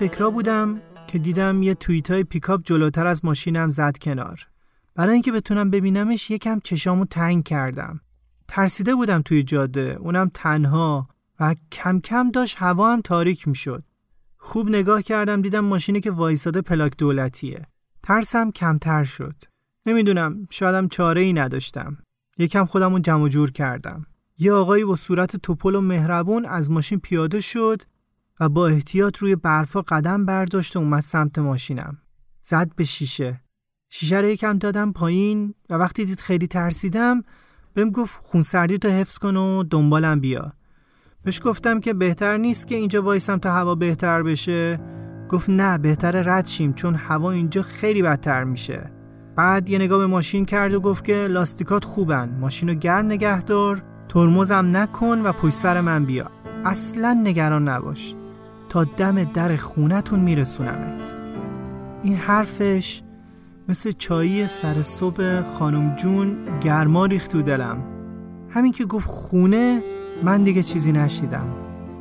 فکرها 0.00 0.30
بودم 0.30 0.80
که 1.06 1.18
دیدم 1.18 1.62
یه 1.62 1.74
توییت 1.74 2.10
های 2.10 2.24
پیکاپ 2.24 2.60
جلوتر 2.64 3.06
از 3.06 3.24
ماشینم 3.24 3.70
زد 3.70 3.98
کنار. 3.98 4.48
برای 4.94 5.12
اینکه 5.12 5.32
بتونم 5.32 5.70
ببینمش 5.70 6.30
یکم 6.30 6.60
چشامو 6.60 7.04
تنگ 7.04 7.44
کردم. 7.44 8.00
ترسیده 8.48 8.94
بودم 8.94 9.22
توی 9.22 9.42
جاده، 9.42 9.96
اونم 10.00 10.30
تنها 10.34 11.08
و 11.40 11.54
کم 11.72 12.00
کم 12.00 12.30
داشت 12.30 12.56
هوا 12.58 12.92
هم 12.92 13.00
تاریک 13.00 13.48
می‌شد. 13.48 13.84
خوب 14.38 14.68
نگاه 14.68 15.02
کردم 15.02 15.42
دیدم 15.42 15.64
ماشینی 15.64 16.00
که 16.00 16.10
وایساده 16.10 16.60
پلاک 16.60 16.96
دولتیه. 16.98 17.66
ترسم 18.02 18.50
کمتر 18.50 19.04
شد. 19.04 19.34
نمی‌دونم 19.86 20.46
شایدم 20.50 20.88
چاره 20.88 21.20
ای 21.20 21.32
نداشتم. 21.32 21.96
یکم 22.38 22.64
خودمو 22.64 22.98
جمع 22.98 23.28
جور 23.28 23.50
کردم. 23.50 24.06
یه 24.38 24.52
آقایی 24.52 24.84
با 24.84 24.96
صورت 24.96 25.36
توپل 25.36 25.74
و 25.74 25.80
مهربون 25.80 26.44
از 26.44 26.70
ماشین 26.70 27.00
پیاده 27.00 27.40
شد 27.40 27.82
و 28.40 28.48
با 28.48 28.68
احتیاط 28.68 29.18
روی 29.18 29.36
برفا 29.36 29.80
قدم 29.80 30.26
برداشت 30.26 30.76
و 30.76 30.78
اومد 30.78 31.00
سمت 31.00 31.38
ماشینم. 31.38 31.98
زد 32.42 32.74
به 32.76 32.84
شیشه. 32.84 33.40
شیشه 33.90 34.20
رو 34.20 34.28
یکم 34.28 34.58
دادم 34.58 34.92
پایین 34.92 35.54
و 35.70 35.74
وقتی 35.74 36.04
دید 36.04 36.20
خیلی 36.20 36.46
ترسیدم 36.46 37.22
بهم 37.74 37.90
گفت 37.90 38.20
خونسردی 38.24 38.78
تو 38.78 38.88
حفظ 38.88 39.18
کن 39.18 39.36
و 39.36 39.62
دنبالم 39.62 40.20
بیا. 40.20 40.52
بهش 41.24 41.40
گفتم 41.44 41.80
که 41.80 41.94
بهتر 41.94 42.36
نیست 42.36 42.66
که 42.66 42.76
اینجا 42.76 43.02
وایسم 43.02 43.38
تا 43.38 43.52
هوا 43.52 43.74
بهتر 43.74 44.22
بشه. 44.22 44.80
گفت 45.28 45.50
نه 45.50 45.78
بهتر 45.78 46.10
رد 46.10 46.46
شیم 46.46 46.72
چون 46.72 46.94
هوا 46.94 47.30
اینجا 47.30 47.62
خیلی 47.62 48.02
بدتر 48.02 48.44
میشه. 48.44 48.90
بعد 49.36 49.68
یه 49.68 49.78
نگاه 49.78 49.98
به 49.98 50.06
ماشین 50.06 50.44
کرد 50.44 50.74
و 50.74 50.80
گفت 50.80 51.04
که 51.04 51.26
لاستیکات 51.26 51.84
خوبن. 51.84 52.38
ماشینو 52.40 52.74
گرم 52.74 53.06
نگه 53.06 53.42
دار. 53.42 53.82
ترمزم 54.08 54.76
نکن 54.76 55.20
و 55.20 55.32
پشت 55.32 55.54
سر 55.54 55.80
من 55.80 56.04
بیا. 56.04 56.30
اصلا 56.64 57.20
نگران 57.24 57.68
نباش. 57.68 58.14
تا 58.70 58.84
دم 58.84 59.24
در 59.24 59.56
خونتون 59.56 60.20
میرسونمت. 60.20 61.14
این 62.02 62.16
حرفش 62.16 63.02
مثل 63.68 63.92
چایی 63.92 64.46
سر 64.46 64.82
صبح 64.82 65.42
خانم 65.42 65.96
جون 65.96 66.36
گرما 66.60 67.06
ریخت 67.06 67.30
تو 67.30 67.42
دلم. 67.42 67.82
همین 68.50 68.72
که 68.72 68.84
گفت 68.84 69.08
خونه 69.08 69.82
من 70.22 70.42
دیگه 70.42 70.62
چیزی 70.62 70.92
نشیدم. 70.92 71.48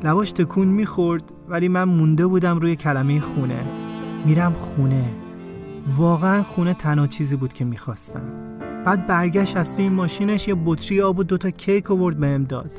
لباش 0.04 0.32
تکون 0.32 0.68
می‌خورد 0.68 1.32
ولی 1.48 1.68
من 1.68 1.84
مونده 1.84 2.28
بودم 2.28 2.60
روی 2.60 2.76
کلمه 2.76 3.20
خونه. 3.20 3.64
میرم 4.26 4.54
خونه. 4.54 5.04
واقعا 5.98 6.44
خونه 6.44 6.74
تنها 6.74 7.08
چیزی 7.08 7.36
بود 7.36 7.54
که 7.54 7.66
می‌خواستم. 7.66 8.24
بعد 8.86 9.08
برگشت 9.08 9.58
از 9.58 9.76
توی 9.76 9.90
ماشینش 9.90 10.48
یه 10.48 10.56
بطری 10.66 11.02
آب 11.02 11.20
و 11.20 11.24
دوتا 11.24 11.50
کیک 11.50 11.92
آورد 11.92 12.18
بهم 12.18 12.44
داد. 12.44 12.72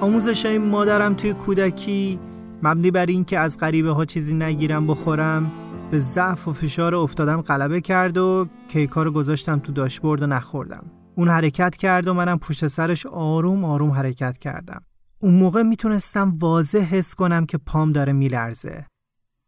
آموزش 0.00 0.46
مادرم 0.46 1.14
توی 1.14 1.32
کودکی 1.32 2.18
مبنی 2.62 2.90
بر 2.90 3.06
این 3.06 3.24
که 3.24 3.38
از 3.38 3.58
غریبه 3.58 3.90
ها 3.90 4.04
چیزی 4.04 4.34
نگیرم 4.34 4.86
بخورم 4.86 5.52
به 5.90 5.98
ضعف 5.98 6.48
و 6.48 6.52
فشار 6.52 6.94
افتادم 6.94 7.40
غلبه 7.40 7.80
کرد 7.80 8.18
و 8.18 8.48
کیکا 8.68 9.02
رو 9.02 9.10
گذاشتم 9.10 9.58
تو 9.58 9.72
داشبورد 9.72 10.22
و 10.22 10.26
نخوردم. 10.26 10.86
اون 11.14 11.28
حرکت 11.28 11.76
کرد 11.76 12.08
و 12.08 12.14
منم 12.14 12.38
پشت 12.38 12.66
سرش 12.66 13.06
آروم 13.06 13.64
آروم 13.64 13.90
حرکت 13.90 14.38
کردم. 14.38 14.82
اون 15.20 15.34
موقع 15.34 15.62
می‌تونستم 15.62 16.36
واضح 16.38 16.78
حس 16.78 17.14
کنم 17.14 17.46
که 17.46 17.58
پام 17.58 17.92
داره 17.92 18.12
میلرزه. 18.12 18.86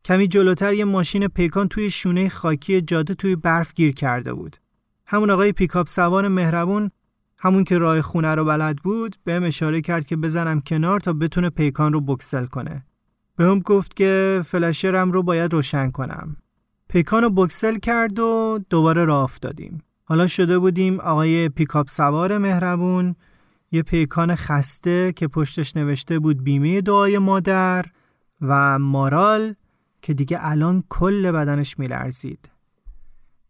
کمی 0.05 0.29
جلوتر 0.29 0.75
یه 0.75 0.85
ماشین 0.85 1.29
پیکان 1.29 1.68
توی 1.68 1.90
شونه 1.90 2.29
خاکی 2.29 2.81
جاده 2.81 3.14
توی 3.14 3.37
برف 3.37 3.75
گیر 3.75 3.92
کرده 3.92 4.33
بود. 4.33 4.57
همون 5.07 5.31
آقای 5.31 5.53
پیکاپ 5.53 5.88
سوار 5.88 6.29
مهربون 6.29 6.90
همون 7.38 7.64
که 7.64 7.79
راه 7.79 8.03
خونه 8.03 8.35
رو 8.35 8.44
بلد 8.44 8.77
بود 8.77 9.16
بهم 9.25 9.42
اشاره 9.42 9.81
کرد 9.81 10.07
که 10.07 10.16
بزنم 10.16 10.61
کنار 10.61 11.01
تا 11.01 11.12
بتونه 11.12 11.51
پیکان 11.51 11.92
رو 11.92 12.01
بکسل 12.01 12.47
کنه. 12.47 12.85
بهم 13.38 13.61
گفت 13.61 13.96
که 13.96 14.42
فلشرم 14.46 15.12
رو 15.12 15.22
باید 15.22 15.53
روشن 15.53 15.90
کنم. 15.90 16.37
پیکان 16.88 17.22
رو 17.22 17.31
بکسل 17.31 17.79
کرد 17.79 18.18
و 18.18 18.59
دوباره 18.70 19.05
راه 19.05 19.22
افتادیم. 19.22 19.83
حالا 20.05 20.27
شده 20.27 20.59
بودیم 20.59 21.01
آقای 21.01 21.48
پیکاپ 21.48 21.88
سوار 21.88 22.38
مهربون 22.38 23.14
یه 23.72 23.83
پیکان 23.83 24.35
خسته 24.35 25.12
که 25.12 25.29
پشتش 25.29 25.77
نوشته 25.77 26.18
بود 26.18 26.44
بیمه 26.44 26.81
دعای 26.81 27.18
مادر 27.18 27.87
و 28.40 28.79
مارال 28.79 29.55
که 30.03 30.14
دیگه 30.14 30.38
الان 30.40 30.83
کل 30.88 31.33
بدنش 31.33 31.79
میلرزید. 31.79 32.51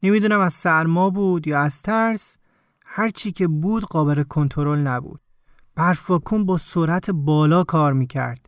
نمی‌دونم 0.03 0.41
از 0.41 0.55
سرما 0.55 1.11
بود 1.11 1.47
یا 1.47 1.61
از 1.61 1.83
ترس 1.83 2.39
هرچی 2.85 3.33
که 3.33 3.49
بود 3.49 3.85
قابل 3.85 4.23
کنترل 4.23 4.79
نبود. 4.79 5.21
برف 5.75 6.11
با 6.11 6.59
سرعت 6.59 7.11
بالا 7.11 7.65
کار 7.65 7.93
می‌کرد. 7.93 8.48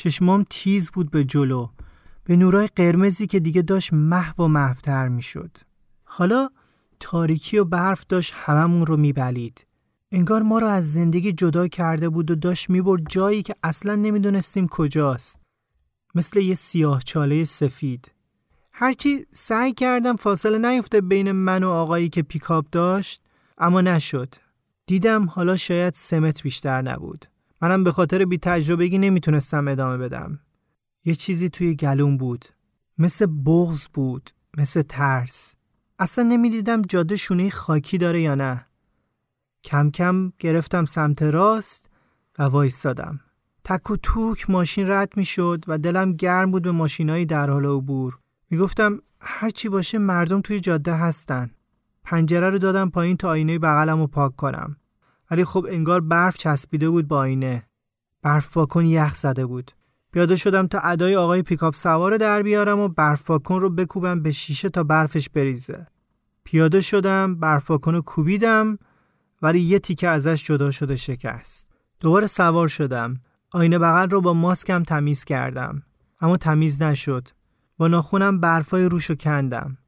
چشمام 0.00 0.44
تیز 0.50 0.90
بود 0.90 1.10
به 1.10 1.24
جلو 1.24 1.68
به 2.24 2.36
نورای 2.36 2.68
قرمزی 2.76 3.26
که 3.26 3.40
دیگه 3.40 3.62
داشت 3.62 3.92
محو 3.92 4.44
و 4.44 4.48
محوتر 4.48 5.08
می‌شد. 5.08 5.56
حالا 6.04 6.48
تاریکی 7.00 7.58
و 7.58 7.64
برف 7.64 8.04
داشت 8.08 8.32
هممون 8.36 8.86
رو 8.86 8.96
میبلید. 8.96 9.66
انگار 10.12 10.42
ما 10.42 10.58
رو 10.58 10.66
از 10.66 10.92
زندگی 10.92 11.32
جدا 11.32 11.68
کرده 11.68 12.08
بود 12.08 12.30
و 12.30 12.34
داشت 12.34 12.70
می‌برد 12.70 13.02
جایی 13.08 13.42
که 13.42 13.54
اصلا 13.62 13.94
نمی‌دونستیم 13.94 14.68
کجاست. 14.68 15.40
مثل 16.14 16.40
یه 16.40 16.54
سیاه 16.54 17.02
چاله 17.02 17.44
سفید. 17.44 18.10
هرچی 18.72 19.26
سعی 19.30 19.72
کردم 19.72 20.16
فاصله 20.16 20.70
نیفته 20.70 21.00
بین 21.00 21.32
من 21.32 21.64
و 21.64 21.68
آقایی 21.68 22.08
که 22.08 22.22
پیکاپ 22.22 22.66
داشت 22.72 23.22
اما 23.58 23.80
نشد. 23.80 24.34
دیدم 24.86 25.24
حالا 25.24 25.56
شاید 25.56 25.94
سمت 25.94 26.42
بیشتر 26.42 26.82
نبود. 26.82 27.26
منم 27.62 27.84
به 27.84 27.92
خاطر 27.92 28.24
بی 28.24 28.38
تجربگی 28.38 28.98
نمی‌تونستم 28.98 29.68
ادامه 29.68 29.96
بدم. 29.96 30.40
یه 31.04 31.14
چیزی 31.14 31.48
توی 31.48 31.74
گلوم 31.74 32.16
بود. 32.16 32.44
مثل 32.98 33.26
بغز 33.46 33.88
بود. 33.88 34.30
مثل 34.58 34.82
ترس. 34.82 35.54
اصلا 35.98 36.24
نمی‌دیدم 36.24 36.82
جاده 36.82 37.16
شونه 37.16 37.50
خاکی 37.50 37.98
داره 37.98 38.20
یا 38.20 38.34
نه. 38.34 38.66
کم 39.64 39.90
کم 39.90 40.32
گرفتم 40.38 40.84
سمت 40.84 41.22
راست 41.22 41.90
و 42.38 42.42
وایستادم. 42.42 43.20
تک 43.64 43.90
و 43.90 43.96
توک 43.96 44.50
ماشین 44.50 44.90
رد 44.90 45.16
می 45.16 45.24
شد 45.24 45.64
و 45.68 45.78
دلم 45.78 46.12
گرم 46.12 46.50
بود 46.50 46.62
به 46.62 46.70
ماشینایی 46.70 47.26
در 47.26 47.50
حال 47.50 47.66
عبور. 47.66 48.18
می‌گفتم 48.50 48.98
هرچی 49.20 49.68
باشه 49.68 49.98
مردم 49.98 50.40
توی 50.40 50.60
جاده 50.60 50.94
هستن. 50.94 51.50
پنجره 52.04 52.50
رو 52.50 52.58
دادم 52.58 52.90
پایین 52.90 53.16
تا 53.16 53.28
آینه 53.28 53.58
بغلم 53.58 54.00
رو 54.00 54.06
پاک 54.06 54.36
کنم. 54.36 54.76
ولی 55.30 55.44
خب 55.44 55.66
انگار 55.68 56.00
برف 56.00 56.36
چسبیده 56.36 56.90
بود 56.90 57.08
با 57.08 57.18
آینه. 57.18 57.62
برف 58.22 58.52
پاکن 58.52 58.84
یخ 58.84 59.14
زده 59.14 59.46
بود. 59.46 59.70
پیاده 60.12 60.36
شدم 60.36 60.66
تا 60.66 60.78
ادای 60.78 61.16
آقای 61.16 61.42
پیکاپ 61.42 61.74
سوار 61.74 62.16
در 62.16 62.42
بیارم 62.42 62.78
و 62.78 62.88
برف 62.88 63.22
پاکن 63.22 63.60
رو 63.60 63.70
بکوبم 63.70 64.22
به 64.22 64.30
شیشه 64.30 64.68
تا 64.68 64.82
برفش 64.82 65.28
بریزه. 65.28 65.86
پیاده 66.44 66.80
شدم 66.80 67.34
برف 67.34 67.66
پاکن 67.66 67.94
رو 67.94 68.02
کوبیدم 68.02 68.78
ولی 69.42 69.60
یه 69.60 69.78
تیکه 69.78 70.08
ازش 70.08 70.44
جدا 70.44 70.70
شده 70.70 70.96
شکست. 70.96 71.68
دوباره 72.00 72.26
سوار 72.26 72.68
شدم. 72.68 73.20
آینه 73.52 73.78
بغل 73.78 74.10
رو 74.10 74.20
با 74.20 74.34
ماسکم 74.34 74.82
تمیز 74.82 75.24
کردم. 75.24 75.82
اما 76.20 76.36
تمیز 76.36 76.82
نشد. 76.82 77.28
با 77.76 77.88
ناخونم 77.88 78.40
برفای 78.40 78.84
روشو 78.84 79.14
کندم. 79.14 79.78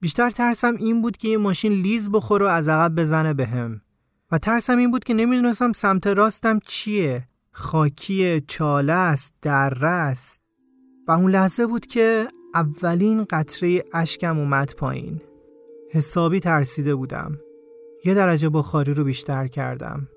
بیشتر 0.00 0.30
ترسم 0.30 0.74
این 0.78 1.02
بود 1.02 1.16
که 1.16 1.28
یه 1.28 1.36
ماشین 1.36 1.72
لیز 1.72 2.10
بخور 2.10 2.42
و 2.42 2.46
از 2.46 2.68
عقب 2.68 2.94
بزنه 2.94 3.34
بهم. 3.34 3.80
و 4.32 4.38
ترسم 4.38 4.78
این 4.78 4.90
بود 4.90 5.04
که 5.04 5.14
نمی‌دونستم 5.14 5.72
سمت 5.72 6.06
راستم 6.06 6.58
چیه. 6.66 7.28
خاکی 7.52 8.40
چاله 8.40 8.92
است 8.92 9.34
دره 9.42 9.88
است 9.88 10.42
و 11.08 11.12
اون 11.12 11.30
لحظه 11.30 11.66
بود 11.66 11.86
که 11.86 12.28
اولین 12.54 13.26
قطره 13.30 13.84
اشکم 13.92 14.38
اومد 14.38 14.74
پایین. 14.76 15.20
حسابی 15.90 16.40
ترسیده 16.40 16.94
بودم. 16.94 17.38
یه 18.04 18.14
درجه 18.14 18.48
بخاری 18.48 18.94
رو 18.94 19.04
بیشتر 19.04 19.46
کردم. 19.46 20.08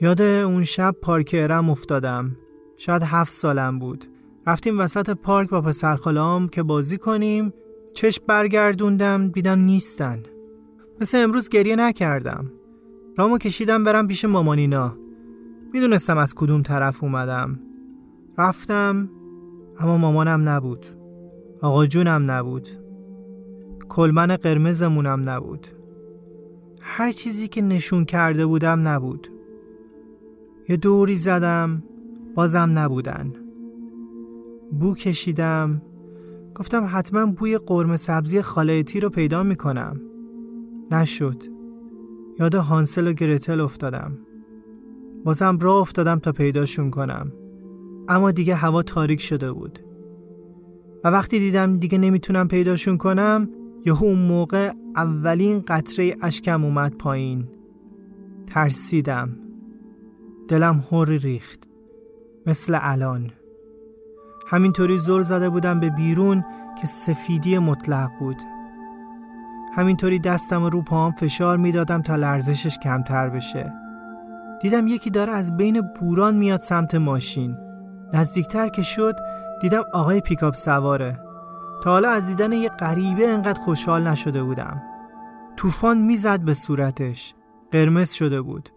یاد 0.00 0.20
اون 0.20 0.64
شب 0.64 0.96
پارک 1.02 1.30
ارم 1.38 1.70
افتادم. 1.70 2.36
شاید 2.76 3.02
هفت 3.02 3.32
سالم 3.32 3.78
بود. 3.78 4.04
رفتیم 4.46 4.80
وسط 4.80 5.10
پارک 5.10 5.48
با 5.50 5.60
پسرخالام 5.60 6.48
که 6.48 6.62
بازی 6.62 6.98
کنیم. 6.98 7.52
چشم 7.94 8.24
برگردوندم 8.26 9.28
دیدم 9.28 9.58
نیستن. 9.58 10.22
مثل 11.00 11.18
امروز 11.18 11.48
گریه 11.48 11.76
نکردم. 11.76 12.52
رامو 13.18 13.38
کشیدم 13.38 13.84
برم 13.84 14.08
پیش 14.08 14.24
مامانینا. 14.24 14.96
می‌دونستم 15.72 16.18
از 16.18 16.34
کدوم 16.34 16.62
طرف 16.62 17.04
اومدم. 17.04 17.60
رفتم 18.38 19.08
اما 19.78 19.98
مامانم 19.98 20.48
نبود. 20.48 20.86
آقا 21.62 21.86
جونم 21.86 22.30
نبود. 22.30 22.68
کلمن 23.88 24.36
قرمزمونم 24.36 25.28
نبود. 25.28 25.66
هر 26.80 27.10
چیزی 27.10 27.48
که 27.48 27.62
نشون 27.62 28.04
کرده 28.04 28.46
بودم 28.46 28.88
نبود. 28.88 29.28
یه 30.68 30.76
دوری 30.76 31.16
زدم 31.16 31.82
بازم 32.34 32.78
نبودن. 32.78 33.32
بو 34.80 34.94
کشیدم. 34.94 35.82
گفتم 36.54 36.88
حتما 36.92 37.26
بوی 37.26 37.58
قرمه 37.58 37.96
سبزی 37.96 38.42
خالایتی 38.42 39.00
رو 39.00 39.10
پیدا 39.10 39.42
می‌کنم. 39.42 40.00
نشد. 40.90 41.59
یاد 42.40 42.54
هانسل 42.54 43.08
و 43.08 43.12
گرتل 43.12 43.60
افتادم. 43.60 44.18
بازم 45.24 45.58
راه 45.58 45.76
افتادم 45.76 46.18
تا 46.18 46.32
پیداشون 46.32 46.90
کنم. 46.90 47.32
اما 48.08 48.30
دیگه 48.30 48.54
هوا 48.54 48.82
تاریک 48.82 49.20
شده 49.20 49.52
بود. 49.52 49.78
و 51.04 51.08
وقتی 51.08 51.38
دیدم 51.38 51.78
دیگه 51.78 51.98
نمی‌تونم 51.98 52.48
پیداشون 52.48 52.96
کنم 52.96 53.48
یهو 53.86 54.04
اون 54.04 54.18
موقع 54.18 54.72
اولین 54.96 55.62
قطره 55.68 56.16
اشکم 56.22 56.64
اومد 56.64 56.94
پایین. 56.94 57.48
ترسیدم. 58.46 59.36
دلم 60.48 60.84
هوری 60.90 61.18
ریخت. 61.18 61.68
مثل 62.46 62.78
الان. 62.80 63.30
همینطوری 64.46 64.98
زل 64.98 65.22
زده 65.22 65.50
بودم 65.50 65.80
به 65.80 65.90
بیرون 65.90 66.44
که 66.80 66.86
سفیدی 66.86 67.58
مطلق 67.58 68.10
بود. 68.20 68.36
همینطوری 69.74 70.18
دستم 70.18 70.64
رو 70.64 70.82
پاهم 70.82 71.12
فشار 71.12 71.56
می‌دادم 71.56 72.02
تا 72.02 72.16
لرزشش 72.16 72.78
کمتر 72.78 73.28
بشه. 73.28 73.72
دیدم 74.62 74.86
یکی 74.86 75.10
داره 75.10 75.32
از 75.32 75.56
بین 75.56 75.80
بوران 75.80 76.36
میاد 76.36 76.60
سمت 76.60 76.94
ماشین. 76.94 77.56
نزدیکتر 78.14 78.68
که 78.68 78.82
شد 78.82 79.14
دیدم 79.60 79.82
آقای 79.92 80.20
پیکاپ 80.20 80.54
سواره. 80.54 81.20
تا 81.84 81.90
حالا 81.90 82.10
از 82.10 82.26
دیدن 82.26 82.52
یه 82.52 82.68
غریبه 82.68 83.28
انقدر 83.28 83.60
خوشحال 83.60 84.06
نشده 84.06 84.42
بودم. 84.42 84.82
طوفان 85.56 85.98
می‌زد 85.98 86.40
به 86.40 86.54
صورتش. 86.54 87.34
قرمز 87.70 88.10
شده 88.10 88.40
بود. 88.40 88.68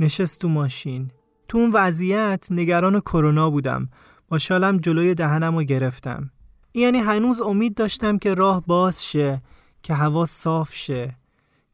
نشست 0.00 0.40
تو 0.40 0.48
ماشین. 0.48 1.10
تو 1.48 1.58
اون 1.58 1.70
وضعیت 1.74 2.46
نگران 2.50 3.00
کرونا 3.00 3.50
بودم. 3.50 3.88
با 4.28 4.38
شالم 4.38 4.76
جلوی 4.76 5.14
دهنم 5.14 5.56
رو 5.56 5.62
گرفتم. 5.62 6.30
یعنی 6.74 6.98
هنوز 6.98 7.40
امید 7.40 7.74
داشتم 7.74 8.18
که 8.18 8.34
راه 8.34 8.62
باز 8.66 9.04
شه. 9.04 9.42
که 9.86 9.94
هوا 9.94 10.26
صاف 10.26 10.74
شه 10.74 11.16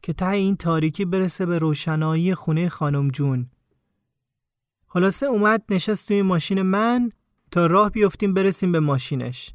که 0.01 0.13
ته 0.13 0.29
این 0.29 0.55
تاریکی 0.55 1.05
برسه 1.05 1.45
به 1.45 1.59
روشنایی 1.59 2.35
خونه 2.35 2.69
خانم 2.69 3.07
جون. 3.07 3.49
خلاصه 4.87 5.25
اومد 5.25 5.63
نشست 5.69 6.07
توی 6.07 6.21
ماشین 6.21 6.61
من 6.61 7.09
تا 7.51 7.65
راه 7.65 7.89
بیفتیم 7.89 8.33
برسیم 8.33 8.71
به 8.71 8.79
ماشینش. 8.79 9.53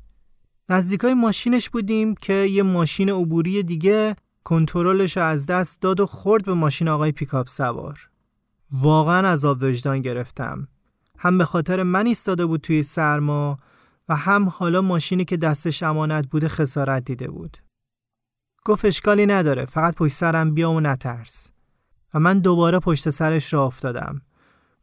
نزدیکای 0.68 1.14
ماشینش 1.14 1.70
بودیم 1.70 2.14
که 2.14 2.32
یه 2.32 2.62
ماشین 2.62 3.10
عبوری 3.10 3.62
دیگه 3.62 4.16
کنترلش 4.44 5.16
از 5.16 5.46
دست 5.46 5.80
داد 5.80 6.00
و 6.00 6.06
خورد 6.06 6.44
به 6.44 6.54
ماشین 6.54 6.88
آقای 6.88 7.12
پیکاپ 7.12 7.48
سوار. 7.48 8.10
واقعا 8.72 9.28
عذاب 9.28 9.58
وجدان 9.62 10.02
گرفتم. 10.02 10.68
هم 11.18 11.38
به 11.38 11.44
خاطر 11.44 11.82
من 11.82 12.06
ایستاده 12.06 12.46
بود 12.46 12.60
توی 12.60 12.82
سرما 12.82 13.56
و 14.08 14.16
هم 14.16 14.48
حالا 14.48 14.82
ماشینی 14.82 15.24
که 15.24 15.36
دستش 15.36 15.82
امانت 15.82 16.28
بوده 16.30 16.48
خسارت 16.48 17.04
دیده 17.04 17.30
بود. 17.30 17.58
گفت 18.68 18.84
اشکالی 18.84 19.26
نداره 19.26 19.64
فقط 19.64 19.94
پشت 19.94 20.14
سرم 20.14 20.54
بیا 20.54 20.70
و 20.70 20.80
نترس. 20.80 21.50
و 22.14 22.20
من 22.20 22.38
دوباره 22.38 22.78
پشت 22.78 23.10
سرش 23.10 23.52
را 23.52 23.64
افتادم. 23.64 24.22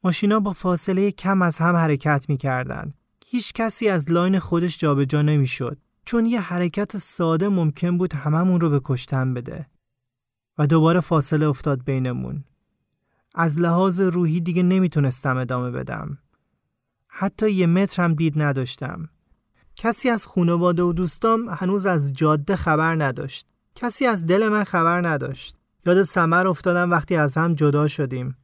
ماشینا 0.04 0.40
با 0.40 0.54
فاصله 0.54 1.12
کم 1.12 1.42
از 1.42 1.58
هم 1.58 1.76
حرکت 1.76 2.26
می 2.30 2.38
کردن. 2.38 2.94
هیچ 3.26 3.54
کسی 3.54 3.90
از 3.90 4.12
لاین 4.12 4.40
خودش 4.40 4.78
جابجا 4.78 5.22
نمی 5.22 5.48
شد 5.48 5.78
چون 6.06 6.26
یه 6.26 6.42
حرکت 6.42 6.98
ساده 6.98 7.50
ممکن 7.50 7.98
بود 7.98 8.14
هممون 8.14 8.62
رو 8.62 8.70
به 8.70 8.82
کشتن 8.84 9.34
بده. 9.34 9.68
و 10.58 10.68
دوباره 10.68 11.00
فاصله 11.00 11.48
افتاد 11.48 11.84
بینمون. 11.84 12.44
از 13.36 13.60
لحاظ 13.60 14.00
روحی 14.00 14.42
دیگه 14.42 14.64
نمی‌تونستم 14.64 15.38
ادامه 15.38 15.72
بدم. 15.72 16.18
حتی 17.08 17.52
یه 17.52 17.68
متر 17.68 18.04
هم 18.04 18.14
دید 18.14 18.42
نداشتم. 18.42 19.10
کسی 19.76 20.10
از 20.10 20.28
خانواده 20.28 20.84
و 20.84 20.94
دوستام 20.94 21.50
هنوز 21.50 21.86
از 21.86 22.14
جاده 22.14 22.56
خبر 22.56 22.96
نداشت. 23.04 23.48
کسی 23.76 24.06
از 24.06 24.26
دل 24.26 24.48
من 24.50 24.64
خبر 24.64 25.08
نداشت. 25.08 25.56
یاد 25.86 26.04
سمر 26.04 26.48
افتادم 26.48 26.92
وقتی 26.92 27.16
از 27.16 27.38
هم 27.38 27.54
جدا 27.54 27.88
شدیم. 27.88 28.38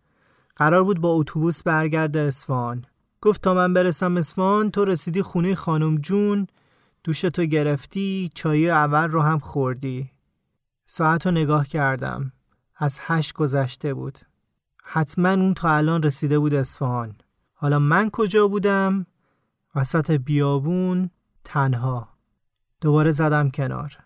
قرار 0.55 0.83
بود 0.83 1.01
با 1.01 1.09
اتوبوس 1.09 1.63
برگرده 1.63 2.19
اصفهان. 2.19 2.85
گفت 3.21 3.41
تا 3.41 3.53
من 3.53 3.73
برسم 3.73 4.17
اصفهان 4.17 4.71
تو 4.71 4.85
رسیدی 4.85 5.21
خونه 5.21 5.55
خانم 5.55 5.97
جون 5.97 6.47
دوشتو 7.03 7.45
گرفتی 7.45 8.29
چای 8.35 8.69
اول 8.69 9.07
رو 9.07 9.21
هم 9.21 9.39
خوردی. 9.39 10.11
ساعت 10.85 11.25
رو 11.25 11.31
نگاه 11.31 11.67
کردم. 11.67 12.31
از 12.77 12.99
هشت 13.01 13.33
گذشته 13.33 13.93
بود. 13.93 14.19
حتما 14.83 15.29
اون 15.29 15.53
تا 15.53 15.69
الان 15.69 16.03
رسیده 16.03 16.39
بود 16.39 16.53
اصفهان. 16.53 17.15
حالا 17.53 17.79
من 17.79 18.09
کجا 18.09 18.47
بودم؟ 18.47 19.05
وسط 19.75 20.11
بیابون 20.11 21.09
تنها. 21.43 22.09
دوباره 22.81 23.11
زدم 23.11 23.49
کنار. 23.49 23.97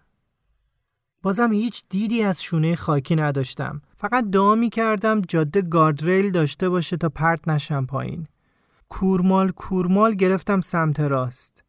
بازم 1.26 1.54
هیچ 1.54 1.84
دیدی 1.90 2.24
از 2.24 2.44
شونه 2.44 2.76
خاکی 2.76 3.16
نداشتم. 3.16 3.82
فقط 3.98 4.26
دعا 4.26 4.56
می 4.56 4.70
کردم 4.70 5.22
جاده 5.22 5.62
گاردریل 5.62 6.32
داشته 6.32 6.70
باشه 6.70 6.98
تا 6.98 7.10
پرت 7.10 7.48
نشم 7.48 7.86
پایین. 7.86 8.28
کورمال 8.90 9.52
کورمال 9.52 10.14
گرفتم 10.14 10.62
سمت 10.62 11.00
راست. 11.00 11.64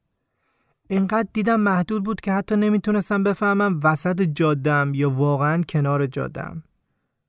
اینقدر 0.88 1.28
دیدم 1.32 1.60
محدود 1.60 2.04
بود 2.04 2.20
که 2.20 2.32
حتی 2.32 2.56
نمی‌تونستم 2.56 3.22
بفهمم 3.22 3.80
وسط 3.84 4.22
جادم 4.22 4.94
یا 4.94 5.10
واقعا 5.10 5.62
کنار 5.62 6.06
جادم 6.06 6.62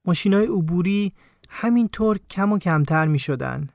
ماشینای 0.05 0.45
عبوری 0.45 1.13
همینطور 1.49 2.19
کم 2.29 2.51
و 2.51 2.57
کمتر 2.57 3.07
می 3.07 3.19
شدن. 3.19 3.69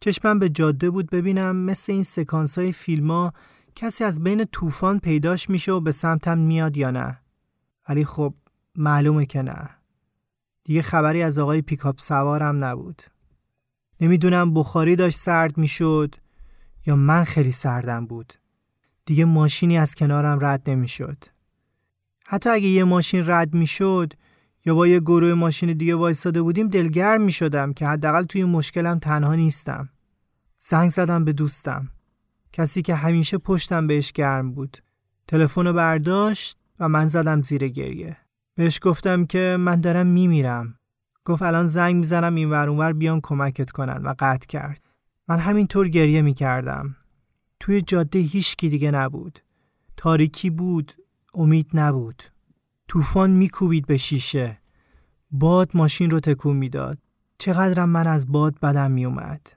چشمم 0.00 0.38
به 0.38 0.48
جاده 0.48 0.90
بود 0.90 1.10
ببینم 1.10 1.56
مثل 1.56 1.92
این 1.92 2.02
سکانس 2.02 2.58
های 2.58 2.72
فیلم 2.72 3.10
ها 3.10 3.32
کسی 3.74 4.04
از 4.04 4.22
بین 4.22 4.44
طوفان 4.44 4.98
پیداش 4.98 5.50
میشه 5.50 5.72
و 5.72 5.80
به 5.80 5.92
سمتم 5.92 6.38
میاد 6.38 6.76
یا 6.76 6.90
نه. 6.90 7.20
ولی 7.88 8.04
خب 8.04 8.34
معلومه 8.76 9.26
که 9.26 9.42
نه 9.42 9.68
دیگه 10.64 10.82
خبری 10.82 11.22
از 11.22 11.38
آقای 11.38 11.62
پیکاپ 11.62 12.00
سوارم 12.00 12.64
نبود 12.64 13.02
نمی‌دونم 14.00 14.54
بخاری 14.54 14.96
داشت 14.96 15.18
سرد 15.18 15.58
می‌شد 15.58 16.14
یا 16.86 16.96
من 16.96 17.24
خیلی 17.24 17.52
سردم 17.52 18.06
بود 18.06 18.32
دیگه 19.04 19.24
ماشینی 19.24 19.78
از 19.78 19.94
کنارم 19.94 20.38
رد 20.40 20.70
نمی‌شد 20.70 21.24
حتی 22.26 22.50
اگه 22.50 22.68
یه 22.68 22.84
ماشین 22.84 23.22
رد 23.26 23.54
می‌شد 23.54 24.12
یا 24.66 24.74
با 24.74 24.86
یه 24.86 25.00
گروه 25.00 25.34
ماشین 25.34 25.72
دیگه 25.72 25.94
وایستاده 25.94 26.42
بودیم 26.42 26.68
دلگرم 26.68 27.22
می 27.22 27.32
شدم 27.32 27.72
که 27.72 27.86
حداقل 27.86 28.24
توی 28.24 28.44
مشکلم 28.44 28.98
تنها 28.98 29.34
نیستم. 29.34 29.88
زنگ 30.58 30.90
زدم 30.90 31.24
به 31.24 31.32
دوستم. 31.32 31.88
کسی 32.52 32.82
که 32.82 32.94
همیشه 32.94 33.38
پشتم 33.38 33.86
بهش 33.86 34.12
گرم 34.12 34.52
بود. 34.52 34.78
تلفن 35.28 35.72
برداشت 35.72 36.58
و 36.80 36.88
من 36.88 37.06
زدم 37.06 37.42
زیر 37.42 37.68
گریه. 37.68 38.16
بهش 38.54 38.78
گفتم 38.82 39.26
که 39.26 39.56
من 39.60 39.80
دارم 39.80 40.06
میمیرم. 40.06 40.78
گفت 41.24 41.42
الان 41.42 41.66
زنگ 41.66 41.96
می‌زنم 41.96 42.34
این 42.34 42.50
ور 42.50 42.68
اونور 42.68 42.92
بیان 42.92 43.20
کمکت 43.20 43.70
کنن 43.70 44.02
و 44.02 44.14
قطع 44.18 44.46
کرد. 44.46 44.82
من 45.28 45.38
همینطور 45.38 45.88
گریه 45.88 46.22
می‌کردم. 46.22 46.96
توی 47.60 47.80
جاده 47.80 48.18
هیچکی 48.18 48.68
دیگه 48.68 48.90
نبود. 48.90 49.38
تاریکی 49.96 50.50
بود 50.50 50.92
امید 51.34 51.70
نبود. 51.74 52.22
طوفان 52.88 53.30
میکوبید 53.30 53.86
به 53.86 53.96
شیشه. 53.96 54.58
باد 55.30 55.70
ماشین 55.74 56.10
رو 56.10 56.20
تکون 56.20 56.56
می‌داد. 56.56 56.98
چقدرم 57.38 57.88
من 57.88 58.06
از 58.06 58.32
باد 58.32 58.60
بدم 58.60 58.90
میومد 58.90 59.52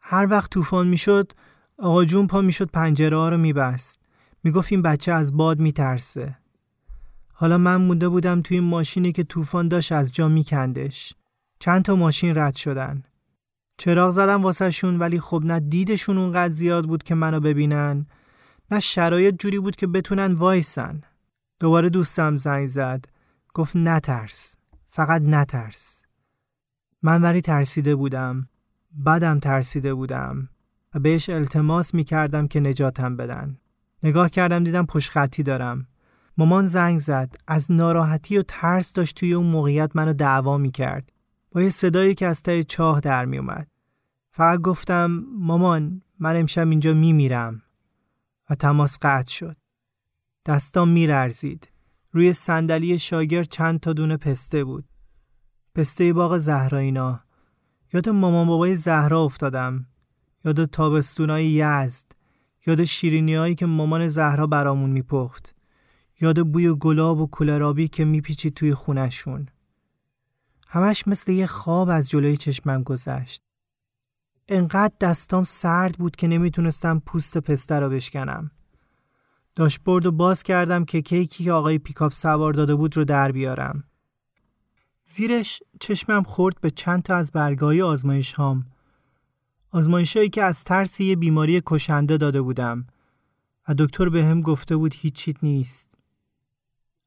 هر 0.00 0.26
وقت 0.30 0.50
طوفان 0.50 0.88
می‌شد 0.88 1.32
آقا 1.78 2.04
جون 2.04 2.26
پا 2.26 2.40
می‌شد 2.40 2.70
پنجره 2.70 3.16
ها 3.16 3.28
رو 3.28 3.38
میبست. 3.38 4.00
می‌گفت 4.44 4.72
این 4.72 4.82
بچه 4.82 5.12
از 5.12 5.36
باد 5.36 5.58
میترسه. 5.58 6.36
حالا 7.32 7.58
من 7.58 7.76
مونده 7.76 8.08
بودم 8.08 8.42
توی 8.42 8.56
این 8.56 8.66
ماشینی 8.66 9.12
که 9.12 9.24
طوفان 9.24 9.68
داشت 9.68 9.92
از 9.92 10.12
جا 10.12 10.28
میکندش. 10.28 11.14
چند 11.58 11.82
تا 11.82 11.96
ماشین 11.96 12.38
رد 12.38 12.56
شدن. 12.56 13.02
چراغ 13.76 14.10
زدم 14.10 14.42
واسه 14.42 14.70
شون 14.70 14.98
ولی 14.98 15.20
خب 15.20 15.42
نه 15.44 15.60
دیدشون 15.60 16.18
اونقدر 16.18 16.52
زیاد 16.52 16.84
بود 16.84 17.02
که 17.02 17.14
منو 17.14 17.40
ببینن 17.40 18.06
نه 18.70 18.80
شرایط 18.80 19.34
جوری 19.38 19.58
بود 19.58 19.76
که 19.76 19.86
بتونن 19.86 20.32
وایسن. 20.32 21.00
دوباره 21.60 21.88
دوستم 21.88 22.38
زنگ 22.38 22.66
زد. 22.66 23.04
گفت 23.54 23.76
نترس. 23.76 24.56
فقط 24.90 25.22
نترس. 25.22 26.02
من 27.02 27.22
ولی 27.22 27.40
ترسیده 27.40 27.94
بودم. 27.94 28.48
بدم 29.06 29.38
ترسیده 29.38 29.94
بودم. 29.94 30.48
و 30.94 31.00
بهش 31.00 31.30
التماس 31.30 31.94
می 31.94 32.04
کردم 32.04 32.48
که 32.48 32.60
نجاتم 32.60 33.16
بدن. 33.16 33.59
نگاه 34.02 34.30
کردم 34.30 34.64
دیدم 34.64 34.86
پشت 34.86 35.10
خطی 35.10 35.42
دارم. 35.42 35.86
مامان 36.36 36.66
زنگ 36.66 36.98
زد. 36.98 37.34
از 37.46 37.72
ناراحتی 37.72 38.38
و 38.38 38.42
ترس 38.42 38.92
داشت 38.92 39.16
توی 39.16 39.34
اون 39.34 39.46
موقعیت 39.46 39.90
منو 39.94 40.12
دعوا 40.12 40.58
می 40.58 40.70
کرد 40.70 41.12
با 41.52 41.62
یه 41.62 41.70
صدایی 41.70 42.14
که 42.14 42.26
از 42.26 42.42
ته 42.42 42.64
چاه 42.64 43.00
در 43.00 43.24
می 43.24 43.38
اومد 43.38 43.68
فقط 44.32 44.60
گفتم 44.60 45.24
مامان 45.32 46.02
من 46.18 46.36
امشب 46.36 46.68
اینجا 46.68 46.94
می 46.94 47.12
میرم 47.12 47.62
و 48.50 48.54
تماس 48.54 48.98
قطع 49.02 49.30
شد. 49.30 49.56
دستام 50.46 50.88
میرزید 50.88 51.68
روی 52.12 52.32
صندلی 52.32 52.98
شاگرد 52.98 53.48
چند 53.48 53.80
تا 53.80 53.92
دونه 53.92 54.16
پسته 54.16 54.64
بود. 54.64 54.84
پسته 55.74 56.12
باغ 56.12 56.38
زهراینا 56.38 57.20
یاد 57.92 58.08
مامان 58.08 58.46
بابای 58.46 58.76
زهرا 58.76 59.22
افتادم. 59.22 59.86
یاد 60.44 60.64
تابستونای 60.64 61.46
یزد. 61.46 62.06
یاد 62.66 62.84
شیرینیایی 62.84 63.54
که 63.54 63.66
مامان 63.66 64.08
زهرا 64.08 64.46
برامون 64.46 64.90
میپخت. 64.90 65.54
یاد 66.20 66.52
بوی 66.52 66.72
گلاب 66.72 67.20
و 67.20 67.26
کولرابی 67.26 67.88
که 67.88 68.04
میپیچید 68.04 68.54
توی 68.54 68.74
خونشون 68.74 69.48
همش 70.68 71.08
مثل 71.08 71.32
یه 71.32 71.46
خواب 71.46 71.88
از 71.88 72.10
جلوی 72.10 72.36
چشمم 72.36 72.82
گذشت. 72.82 73.42
انقدر 74.48 74.94
دستام 75.00 75.44
سرد 75.44 75.98
بود 75.98 76.16
که 76.16 76.28
نمی‌تونستم 76.28 77.02
پوست 77.06 77.38
پسته 77.38 77.78
را 77.78 77.88
بشکنم. 77.88 78.50
داشبورد 79.54 80.04
رو 80.04 80.12
باز 80.12 80.42
کردم 80.42 80.84
که 80.84 81.02
کیکی 81.02 81.44
که 81.44 81.52
آقای 81.52 81.78
پیکاپ 81.78 82.12
سوار 82.12 82.52
داده 82.52 82.74
بود 82.74 82.96
رو 82.96 83.04
در 83.04 83.32
بیارم. 83.32 83.84
زیرش 85.04 85.62
چشمم 85.80 86.22
خورد 86.22 86.60
به 86.60 86.70
چند 86.70 87.02
تا 87.02 87.16
از 87.16 87.32
برگای 87.32 87.82
آزمایش 87.82 88.32
هام. 88.32 88.66
آزمایشهایی 89.72 90.28
که 90.28 90.42
از 90.42 90.64
ترس 90.64 91.00
یه 91.00 91.16
بیماری 91.16 91.62
کشنده 91.66 92.16
داده 92.16 92.42
بودم 92.42 92.86
و 93.68 93.74
دکتر 93.74 94.08
به 94.08 94.24
هم 94.24 94.40
گفته 94.40 94.76
بود 94.76 94.94
هیچیت 94.94 95.44
نیست. 95.44 95.94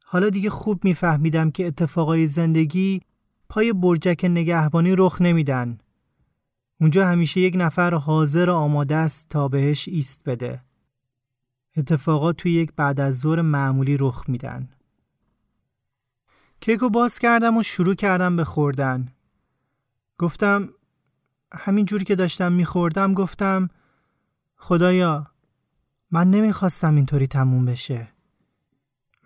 حالا 0.05 0.29
دیگه 0.29 0.49
خوب 0.49 0.85
میفهمیدم 0.85 1.51
که 1.51 1.67
اتفاقای 1.67 2.27
زندگی 2.27 3.01
پای 3.49 3.73
برجک 3.73 4.25
نگهبانی 4.25 4.95
رخ 4.95 5.21
نمیدن. 5.21 5.77
اونجا 6.81 7.07
همیشه 7.07 7.39
یک 7.39 7.55
نفر 7.57 7.93
حاضر 7.93 8.49
و 8.49 8.53
آماده 8.53 8.95
است 8.95 9.29
تا 9.29 9.47
بهش 9.47 9.87
ایست 9.87 10.21
بده. 10.25 10.61
اتفاقات 11.77 12.37
توی 12.37 12.51
یک 12.51 12.71
بعد 12.75 12.99
از 12.99 13.19
ظهر 13.19 13.41
معمولی 13.41 13.97
رخ 13.99 14.23
میدن. 14.27 14.69
کیکو 16.59 16.89
باز 16.89 17.19
کردم 17.19 17.57
و 17.57 17.63
شروع 17.63 17.95
کردم 17.95 18.35
به 18.35 18.43
خوردن. 18.43 19.07
گفتم 20.17 20.69
همین 21.55 21.85
جوری 21.85 22.05
که 22.05 22.15
داشتم 22.15 22.51
میخوردم 22.51 23.13
گفتم 23.13 23.69
خدایا 24.57 25.27
من 26.11 26.31
نمی‌خواستم 26.31 26.95
اینطوری 26.95 27.27
تموم 27.27 27.65
بشه. 27.65 28.07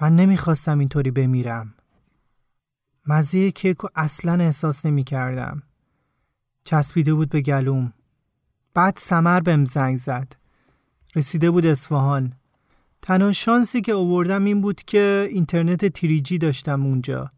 من 0.02 0.16
نمی‌خواستم 0.16 0.80
اینطوری 0.80 1.12
بمیرم. 1.12 1.74
مزه 3.08 3.52
کیکو 3.52 3.88
اصلا 3.96 4.34
احساس 4.34 4.86
نمی 4.86 5.04
کردم. 5.04 5.64
چسبیده 6.64 7.14
بود 7.14 7.30
به 7.30 7.42
گلوم. 7.42 7.94
بعد 8.74 8.98
سمر 8.98 9.40
بهم 9.40 9.66
زنگ 9.66 9.98
زد. 9.98 10.34
رسیده 11.16 11.52
بود 11.52 11.66
اصفهان. 11.66 12.34
تنها 13.02 13.32
شانسی 13.32 13.82
که 13.82 13.94
آوردم 13.94 14.46
این 14.46 14.62
بود 14.62 14.84
که 14.84 15.30
اینترنت 15.32 15.86
3G 15.86 16.38
داشتم 16.38 16.86
اونجا. 16.86 17.32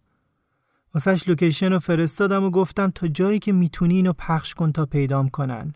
واسهش 0.93 1.28
location 1.28 1.71
رو 1.73 1.80
فرستادم 1.80 2.43
و 2.43 2.49
گفتم 2.49 2.91
تا 2.95 3.08
جایی 3.08 3.39
که 3.39 3.52
می‌تونی 3.52 3.95
اینو 3.95 4.13
پخش 4.13 4.54
کن 4.54 4.71
تا 4.71 4.86
پیدام 4.86 5.30
کنن. 5.30 5.73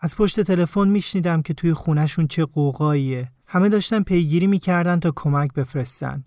از 0.00 0.16
پشت 0.16 0.40
تلفن 0.40 0.88
میشنیدم 0.88 1.42
که 1.42 1.54
توی 1.54 1.74
خونشون 1.74 2.26
چه 2.26 2.44
قوقاییه. 2.44 3.32
همه 3.46 3.68
داشتن 3.68 4.02
پیگیری 4.02 4.46
می‌کردن 4.46 5.00
تا 5.00 5.12
کمک 5.16 5.52
بفرستن. 5.52 6.24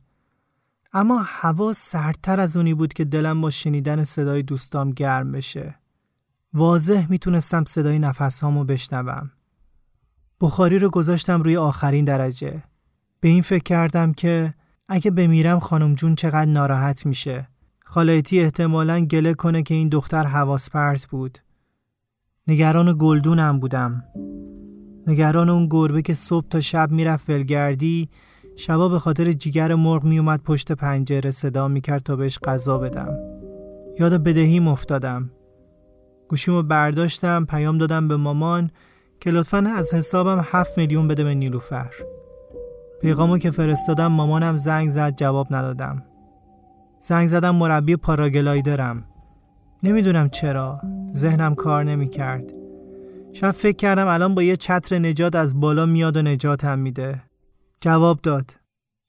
اما 0.94 1.22
هوا 1.26 1.74
سردتر 1.74 2.40
از 2.40 2.58
اونی 2.58 2.74
بود 2.74 2.94
که 2.94 3.06
دلم 3.06 3.42
با 3.42 3.50
شنیدن 3.50 4.04
صدای 4.04 4.44
دوستام 4.44 4.92
گرم 4.92 5.32
بشه. 5.32 5.76
واضح 6.54 7.08
می‌تونستم 7.10 7.64
صدای 7.68 8.00
نفسهامو 8.00 8.64
بشنوم. 8.64 9.32
بخاری 10.42 10.80
رو 10.80 10.90
گذاشتم 10.90 11.42
روی 11.42 11.58
آخرین 11.58 12.06
درجه. 12.06 12.64
به 13.20 13.30
این 13.30 13.42
فکر 13.42 13.64
کردم 13.64 14.14
که 14.14 14.54
اگه 14.88 15.12
بمیرم 15.12 15.60
خانم 15.60 15.96
جون 15.96 16.16
چقدر 16.16 16.46
ناراحت 16.46 17.06
میشه. 17.06 17.48
خالایتی 17.92 18.40
احتمالا 18.40 19.00
گله 19.00 19.34
کنه 19.34 19.64
که 19.64 19.74
این 19.74 19.90
دختر 19.90 20.24
حواس 20.24 20.70
پرت 20.70 21.06
بود. 21.06 21.38
نگران 22.48 22.96
گلدونم 23.00 23.60
بودم. 23.60 24.04
نگران 25.08 25.50
اون 25.50 25.68
گربه 25.70 26.02
که 26.02 26.14
صبح 26.14 26.48
تا 26.50 26.62
شب 26.62 26.92
می‌رفت 26.92 27.30
ولگردی 27.30 28.10
شبا 28.56 28.90
به 28.90 29.00
خاطر 29.00 29.32
جیگر 29.32 29.76
مرغ 29.76 30.04
میومد 30.04 30.44
پشت 30.44 30.72
پنجره 30.72 31.32
صدا 31.32 31.68
می‌کرد 31.68 32.04
تا 32.04 32.16
بهش 32.16 32.40
غذا 32.40 32.78
بدم. 32.78 33.14
یاد 34.00 34.24
بدهیم 34.24 34.68
افتادم. 34.68 35.32
گوشیمو 36.30 36.64
برداشتم 36.64 37.46
پیام 37.46 37.78
دادم 37.78 38.08
به 38.08 38.16
مامان 38.16 38.72
که 39.20 39.32
لطفا 39.32 39.58
از 39.78 39.94
حسابم 39.94 40.46
7 40.46 40.78
میلیون 40.78 41.08
بده 41.08 41.24
به 41.24 41.34
نیلوفر 41.34 41.94
پیغامو 43.02 43.38
که 43.38 43.52
فرستادم 43.52 44.08
مامانم 44.08 44.58
زنگ 44.58 44.90
زد 44.90 45.16
جواب 45.16 45.48
ندادم 45.52 46.04
زنگ 47.00 47.28
زدم 47.28 47.56
مربی 47.56 47.96
پاراگلایدرم 47.96 49.04
نمی‌دونم 49.84 50.30
چرا. 50.30 50.82
ذهنم 51.14 51.56
کار 51.56 51.84
نمی‌کرد. 51.84 52.52
شب 53.34 53.52
فکر 53.52 53.76
کردم 53.76 54.08
الان 54.08 54.36
با 54.36 54.44
یه 54.44 54.58
چتر 54.58 55.00
نجات 55.00 55.36
از 55.36 55.60
بالا 55.60 55.86
میاد 55.86 56.18
و 56.18 56.22
نجاتم 56.22 56.80
میده. 56.80 57.24
جواب 57.82 58.20
داد. 58.22 58.56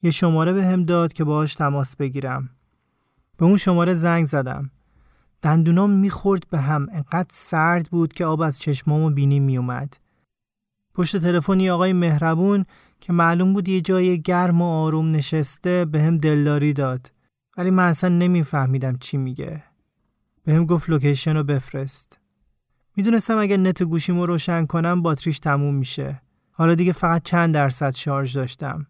یه 0.03 0.11
شماره 0.11 0.53
به 0.53 0.77
داد 0.77 1.13
که 1.13 1.23
باهاش 1.23 1.55
تماس 1.55 1.95
بگیرم. 1.95 2.49
به 3.37 3.45
اون 3.45 3.57
شماره 3.57 3.93
زنگ 3.93 4.25
زدم. 4.25 4.71
دندونام 5.41 5.89
می‌خورد 5.89 6.43
به 6.51 6.57
هم. 6.57 6.87
انقدر 6.91 7.29
سرد 7.29 7.87
بود 7.91 8.13
که 8.13 8.25
آب 8.25 8.41
از 8.41 8.59
چشمام 8.59 9.01
و 9.03 9.09
بینی 9.09 9.39
میومد 9.39 9.97
پشت 10.93 11.17
تلفنی 11.17 11.69
آقای 11.69 11.93
مهربون 11.93 12.65
که 12.99 13.13
معلوم 13.13 13.53
بود 13.53 13.69
یه 13.69 13.81
جای 13.81 14.21
گرم 14.21 14.61
و 14.61 14.65
آروم 14.65 15.11
نشسته 15.11 15.85
به 15.85 16.01
هم 16.01 16.17
دلداری 16.17 16.73
داد. 16.73 17.11
ولی 17.57 17.71
من 17.71 17.87
اصلا 17.87 18.09
نمیفهمیدم 18.09 18.97
چی 18.97 19.17
میگه. 19.17 19.63
به 20.43 20.53
هم 20.53 20.65
گفت 20.65 20.89
location 20.89 21.35
رو 21.35 21.43
بفرست. 21.43 22.19
می‌دونستم 22.95 23.37
اگر 23.37 23.57
نت 23.57 23.83
گوشیمو 23.83 24.25
روشن 24.25 24.65
کنم 24.65 25.01
باتریش 25.01 25.39
تموم 25.39 25.75
میشه. 25.75 26.21
حالا 26.51 26.75
دیگه 26.75 26.91
فقط 26.91 27.23
چند 27.23 27.53
درصد 27.53 27.95
شارژ 27.95 28.35
داشتم. 28.35 28.87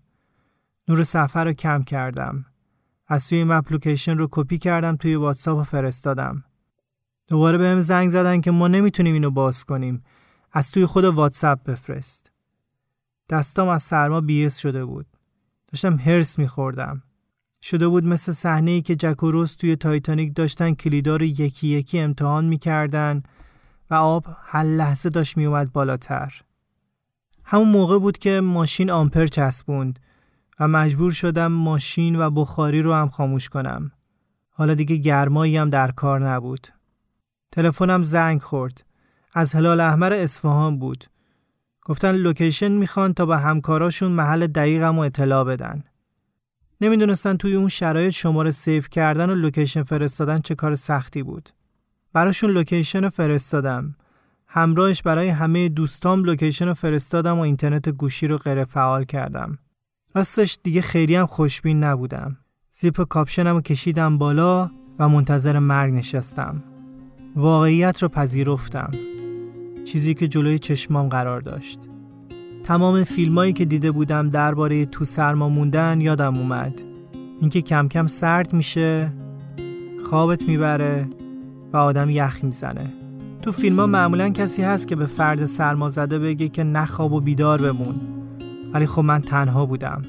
نور 0.88 1.04
صفحه 1.04 1.46
رو 1.45 1.54
کم 1.54 1.84
کردم. 1.84 2.45
از 3.08 3.30
توی 3.30 3.38
این 3.38 3.52
اپلیکیشن 3.52 4.17
رو 4.17 4.28
کپی 4.32 4.58
کردم 4.58 4.95
توی 4.95 5.15
واتساپ 5.15 5.60
و 5.60 5.63
فرستادم. 5.63 6.43
دوباره 7.28 7.58
بهم 7.58 7.82
زنگ 7.82 8.10
زدن 8.10 8.41
که 8.41 8.52
ما 8.52 8.67
نمی‌تونیم 8.67 9.13
اینو 9.13 9.32
باز 9.32 9.65
کنیم. 9.65 10.04
از 10.52 10.71
توی 10.71 10.86
خود 10.86 11.06
واتساپ 11.06 11.63
بفرست. 11.63 12.32
دستام 13.30 13.67
از 13.67 13.84
سرما 13.84 14.21
بی‌حس 14.22 14.58
شده 14.58 14.86
بود. 14.86 15.06
داشتم 15.67 15.95
هرس 15.95 16.39
میخوردم. 16.39 17.04
شده 17.62 17.88
بود 17.88 18.06
مثل 18.06 18.32
صحنه 18.32 18.71
ای 18.71 18.82
که 18.82 18.95
جک 18.95 19.24
و 19.24 19.32
روز 19.32 19.56
توی 19.56 19.76
تایتانیک 19.76 20.36
داشتن 20.36 20.74
کلیدا 20.74 21.17
یکی 21.17 21.67
یکی 21.67 22.00
امتحان 22.00 22.45
می‌کردن 22.45 23.24
و 23.89 23.93
آب 23.93 24.26
هر 24.43 24.63
لحظه 24.63 25.10
داشت 25.10 25.38
میومد 25.38 25.71
بالاتر 25.71 26.34
همون 27.43 27.69
موقع 27.69 28.00
بود 28.00 28.17
که 28.17 28.41
ماشین 28.41 28.91
آمپر 28.91 29.26
چسبوند 29.26 30.00
و 30.60 30.67
مجبور 30.67 31.12
شدم 31.12 31.52
ماشین 31.52 32.15
و 32.15 32.30
بخاری 32.30 32.82
رو 32.82 32.93
هم 32.93 33.10
خاموش 33.10 33.50
کنم 33.50 33.91
حالا 34.50 34.74
دیگه 34.74 34.95
گرمایی 34.95 35.58
هم 35.58 35.69
در 35.69 35.91
کار 35.91 36.30
نبود. 36.30 36.67
تلفنم 37.52 38.04
زنگ 38.04 38.41
خورد. 38.41 38.86
از 39.34 39.54
هلال 39.54 39.80
احمر 39.80 40.13
اصفهان 40.13 40.80
بود. 40.80 41.06
گفتن 41.86 42.12
location 42.12 42.72
می‌خوان 42.71 43.13
تا 43.13 43.26
به 43.26 43.38
همکاراشون 43.38 44.12
محل 44.12 44.47
دقیقم 44.47 44.97
رو 44.98 45.02
اطلاع 45.02 45.43
بدن. 45.43 45.84
نمی‌دونستن 46.82 47.38
توی 47.38 47.56
اون 47.56 47.67
شرایط 47.67 48.13
شماره 48.13 48.52
save 48.52 48.89
کردن 48.89 49.30
و 49.30 49.36
location 49.36 49.84
فرستادن 49.84 50.39
چه 50.39 50.56
کار 50.56 50.76
سختی 50.76 51.24
بود. 51.24 51.50
براشون 52.13 52.50
location 52.50 53.10
فرستادم. 53.10 53.96
همراهش 54.48 55.02
برای 55.02 55.30
همه 55.30 55.70
دوستام 55.70 56.24
location 56.24 56.65
رو 56.65 56.74
فرستادم 56.74 57.38
و 57.38 57.41
اینترنت 57.41 57.89
گوشی 57.89 58.28
رو 58.28 58.38
غیر 58.38 58.63
فعال 58.63 59.04
کردم. 59.04 59.58
راستش 60.15 60.58
دیگه 60.63 60.82
خیلی 60.82 61.15
هم 61.15 61.26
خوشبین 61.26 61.84
نبودم. 61.84 62.38
زیپ 62.70 63.04
کاپشنم 63.04 63.56
رو 63.56 63.62
کشیدم 63.62 64.17
بالا 64.17 64.72
و 65.00 65.10
منتظر 65.10 65.60
مرگ 65.60 65.94
نشستم. 65.94 66.63
واقعیت 67.36 68.04
رو 68.04 68.10
پذیرفتم. 68.10 68.91
چیزی 69.86 70.13
که 70.13 70.28
جلوی 70.28 70.60
چشمام 70.60 71.10
قرار 71.10 71.41
داشت. 71.41 71.90
تمام 72.63 73.04
فیلمایی 73.04 73.54
که 73.54 73.65
دیده 73.65 73.91
بودم 73.91 74.30
درباره 74.30 74.86
تو 74.86 75.06
سرما 75.06 75.50
موندن 75.50 76.02
یادم 76.02 76.38
اومد. 76.38 76.82
اینکه 77.41 77.62
کم 77.62 77.88
کم 77.88 78.08
سرد 78.08 78.54
میشه، 78.54 79.12
خوابت 80.06 80.43
می‌بره 80.43 81.08
و 81.74 81.78
آدم 81.78 82.10
یخ 82.10 82.43
می‌زنه. 82.43 82.93
تو 83.41 83.52
فیلم 83.52 83.80
ها 83.80 83.88
معمولا 83.88 84.30
کسی 84.30 84.62
هست 84.62 84.88
که 84.88 84.95
به 84.95 85.06
فرد 85.06 85.45
سرما 85.45 85.89
زده 85.89 86.19
بگه 86.19 86.50
که 86.50 86.63
نخواب 86.63 87.13
و 87.13 87.19
بیدار 87.19 87.62
بمون 87.62 87.95
ولی 88.74 88.86
خب 88.86 89.02
من 89.02 89.21
تنها 89.21 89.65
بودم 89.65 90.02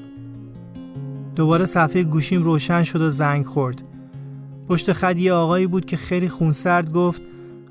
دوباره 1.35 1.65
صفحه 1.65 2.03
گوشیم 2.03 2.43
روشن 2.43 2.83
شد 2.83 3.01
و 3.01 3.09
زنگ 3.09 3.45
خورد 3.45 3.83
پشت 4.67 4.93
خط 4.93 5.17
یه 5.17 5.33
آقایی 5.33 5.67
بود 5.67 5.85
که 5.85 5.97
خیلی 5.97 6.29
خونسرد 6.29 6.91
گفت 6.91 7.21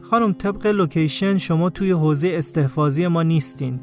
خانم 0.00 0.32
طبق 0.32 0.66
location 0.66 1.38
شما 1.38 1.70
توی 1.70 1.90
حوزه 1.90 2.28
استحفاظی 2.34 3.06
ما 3.06 3.22
نیستین 3.22 3.80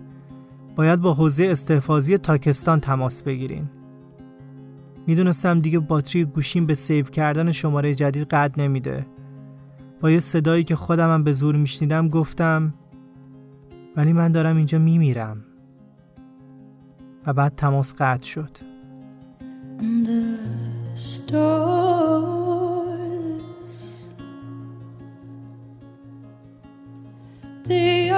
باید 0.80 1.02
با 1.02 1.14
حوزه 1.14 1.46
استحفاظی 1.46 2.18
تاکستان 2.18 2.80
تماس 2.80 3.24
بگیرین. 3.24 3.70
می‌دونستم 5.08 5.60
دیگه 5.60 5.80
باتری 5.80 6.26
گوشیم 6.26 6.66
به 6.66 6.74
save 6.74 7.06
کردن 7.06 7.52
شماره 7.52 7.94
جدید 7.94 8.28
قد 8.28 8.62
نمیده. 8.62 9.06
با 10.02 10.12
یه 10.12 10.20
صدایی 10.20 10.64
که 10.64 10.76
خودمم 10.76 11.24
به 11.24 11.34
زور 11.34 11.56
میشنیدم 11.56 12.10
گفتم 12.10 12.74
ولی 13.96 14.14
من 14.14 14.32
دارم 14.32 14.58
اینجا 14.58 14.80
میمیرم. 14.80 15.44
و 17.28 17.34
بعد 17.34 17.56
تماس 17.56 17.94
قطع 17.98 18.26
شد. 18.26 18.58
They 27.70 28.10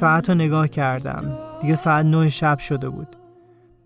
ساعت 0.00 0.28
رو 0.28 0.34
نگاه 0.34 0.68
کردم. 0.68 1.38
دیگه 1.60 1.76
ساعت 1.76 2.06
نه 2.06 2.28
شب 2.28 2.58
شده 2.58 2.88
بود. 2.88 3.16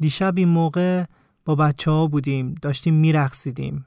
دیشب 0.00 0.35
این 0.37 0.48
موقع 0.48 1.05
با 1.44 1.55
بچه 1.55 1.90
ها 1.90 2.07
بودیم 2.07 2.55
داشتیم 2.62 2.94
میرقصیدیم. 2.94 3.87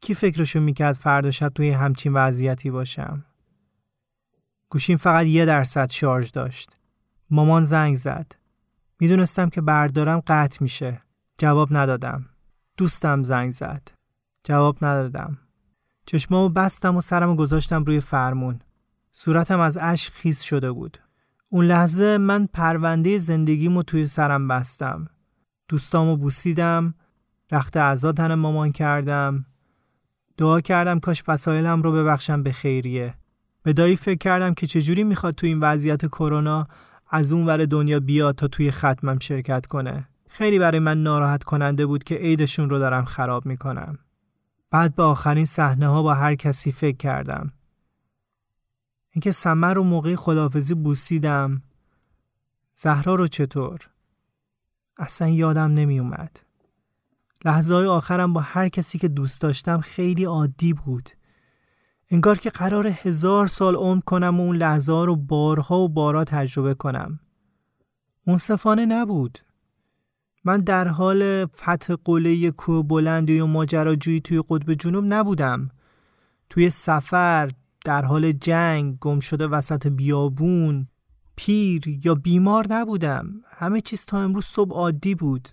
کی 0.00 0.14
فکرشو 0.14 0.60
می‌کرد 0.60 0.94
فردا 0.94 1.30
شب 1.30 1.48
توی 1.48 1.70
همچین 1.70 2.12
وضعیتی 2.12 2.70
باشم؟ 2.70 3.24
گوشیم 4.70 4.96
فقط 4.96 5.26
یه 5.26 5.44
درصد 5.44 5.90
شارژ 5.90 6.30
داشت. 6.30 6.70
مامان 7.30 7.62
زنگ 7.62 7.96
زد. 7.96 8.32
می‌دونستم 9.00 9.48
که 9.48 9.60
بردارم 9.60 10.22
قطع 10.26 10.58
میشه. 10.60 11.02
جواب 11.38 11.68
ندادم. 11.70 12.24
دوستم 12.76 13.22
زنگ 13.22 13.52
زد. 13.52 13.88
جواب 14.44 14.76
ندادم. 14.82 15.38
چشمامو 16.06 16.48
بستم 16.48 16.96
و 16.96 17.00
سرمو 17.00 17.36
گذاشتم 17.36 17.84
روی 17.84 18.00
فرمون. 18.00 18.60
صورتم 19.12 19.60
از 19.60 19.78
اشک 19.80 20.12
خیز 20.12 20.40
شده 20.40 20.72
بود. 20.72 20.98
اون 21.54 21.64
لحظه 21.64 22.18
من 22.18 22.48
پرونده 22.52 23.18
زندگیمو 23.18 23.82
توی 23.82 24.06
سرم 24.06 24.48
بستم. 24.48 25.08
دوستامو 25.68 26.16
بوسیدم، 26.16 26.94
رخت 27.50 27.76
اعضا 27.76 28.12
تن 28.12 28.34
مامان 28.34 28.70
کردم. 28.72 29.46
دعا 30.36 30.60
کردم 30.60 30.98
کاش 30.98 31.22
وسایلم 31.28 31.82
رو 31.82 31.92
ببخشم 31.92 32.42
به 32.42 32.52
خیریه. 32.52 33.14
به 33.62 33.72
دایی 33.72 33.96
فکر 33.96 34.18
کردم 34.18 34.54
که 34.54 34.66
چجوری 34.66 35.04
می‌خواد 35.04 35.34
توی 35.34 35.48
این 35.48 35.60
وضعیت 35.60 36.06
کرونا 36.06 36.68
از 37.10 37.32
اون 37.32 37.46
ور 37.46 37.64
دنیا 37.64 38.00
بیاد 38.00 38.34
تا 38.34 38.48
توی 38.48 38.70
ختمم 38.70 39.18
شرکت 39.18 39.66
کنه. 39.66 40.08
خیلی 40.28 40.58
برای 40.58 40.78
من 40.78 41.02
ناراحت 41.02 41.44
کننده 41.44 41.86
بود 41.86 42.04
که 42.04 42.14
عیدشون 42.14 42.70
رو 42.70 42.78
دارم 42.78 43.04
خراب 43.04 43.46
می‌کنم. 43.46 43.98
بعد 44.70 44.94
به 44.94 45.02
آخرین 45.02 45.44
صحنه 45.44 45.88
ها 45.88 46.02
با 46.02 46.14
هر 46.14 46.34
کسی 46.34 46.72
فکر 46.72 46.96
کردم. 46.96 47.52
اینکه 49.12 49.32
سمر 49.32 49.74
رو 49.74 49.84
موقع 49.84 50.14
خدافزی 50.14 50.74
بوسیدم 50.74 51.62
زهرا 52.74 53.14
رو 53.14 53.26
چطور؟ 53.26 53.88
اصلا 54.98 55.28
یادم 55.28 55.74
نمی 55.74 55.98
اومد. 55.98 56.40
لحظه 57.44 57.74
های 57.74 57.86
آخرم 57.86 58.32
با 58.32 58.40
هر 58.40 58.68
کسی 58.68 58.98
که 58.98 59.08
دوست 59.08 59.40
داشتم 59.40 59.80
خیلی 59.80 60.24
عادی 60.24 60.72
بود. 60.72 61.10
انگار 62.10 62.38
که 62.38 62.50
قرار 62.50 62.86
هزار 62.86 63.46
سال 63.46 63.76
عمر 63.76 64.00
کنم 64.00 64.40
و 64.40 64.42
اون 64.42 64.56
لحظه 64.56 64.92
ها 64.92 65.04
رو 65.04 65.16
بارها 65.16 65.78
و 65.78 65.88
بارها 65.88 66.24
تجربه 66.24 66.74
کنم. 66.74 67.20
منصفانه 68.26 68.86
نبود. 68.86 69.38
من 70.44 70.60
در 70.60 70.88
حال 70.88 71.46
فتح 71.46 71.94
قله 72.04 72.50
کوه 72.50 72.86
بلندی 72.86 73.40
و 73.40 73.46
ماجراجویی 73.46 74.20
توی 74.20 74.42
قطب 74.48 74.74
جنوب 74.74 75.04
نبودم. 75.08 75.70
توی 76.50 76.70
سفر 76.70 77.50
در 77.84 78.04
حال 78.04 78.32
جنگ 78.32 78.98
گم 78.98 79.20
شده 79.20 79.46
وسط 79.46 79.86
بیابون 79.86 80.88
پیر 81.36 81.88
یا 82.04 82.14
بیمار 82.14 82.66
نبودم. 82.70 83.32
همه 83.48 83.80
چیز 83.80 84.04
تا 84.04 84.20
امروز 84.20 84.44
صبح 84.44 84.74
عادی 84.74 85.14
بود. 85.14 85.48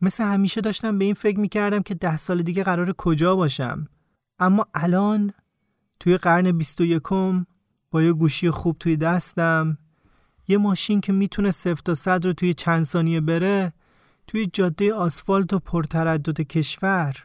مثل 0.00 0.24
همیشه 0.24 0.60
داشتم 0.60 0.98
به 0.98 1.04
این 1.04 1.14
فکر 1.14 1.40
می‌کردم 1.40 1.82
که 1.82 1.94
ده 1.94 2.16
سال 2.16 2.42
دیگه 2.42 2.62
قرار 2.62 2.92
کجا 2.92 3.36
باشم. 3.36 3.86
اما 4.38 4.66
الان 4.74 5.32
توی 6.00 6.16
قرن 6.16 6.52
بیست 6.52 6.80
و 6.80 6.84
یکم 6.84 7.46
با 7.90 8.02
یه 8.02 8.12
گوشی 8.12 8.50
خوب 8.50 8.76
توی 8.80 8.96
دستم 8.96 9.78
یه 10.48 10.58
ماشین 10.58 11.00
که 11.00 11.12
می‌تونه 11.12 11.50
صفر 11.50 11.80
تا 11.84 11.94
صد 11.94 12.26
رو 12.26 12.32
توی 12.32 12.54
چند 12.54 12.84
ثانیه 12.84 13.20
بره 13.20 13.72
توی 14.26 14.46
جاده 14.46 14.94
آسفالت 14.94 15.52
و 15.52 15.58
پرتردد 15.58 16.40
کشور 16.40 17.24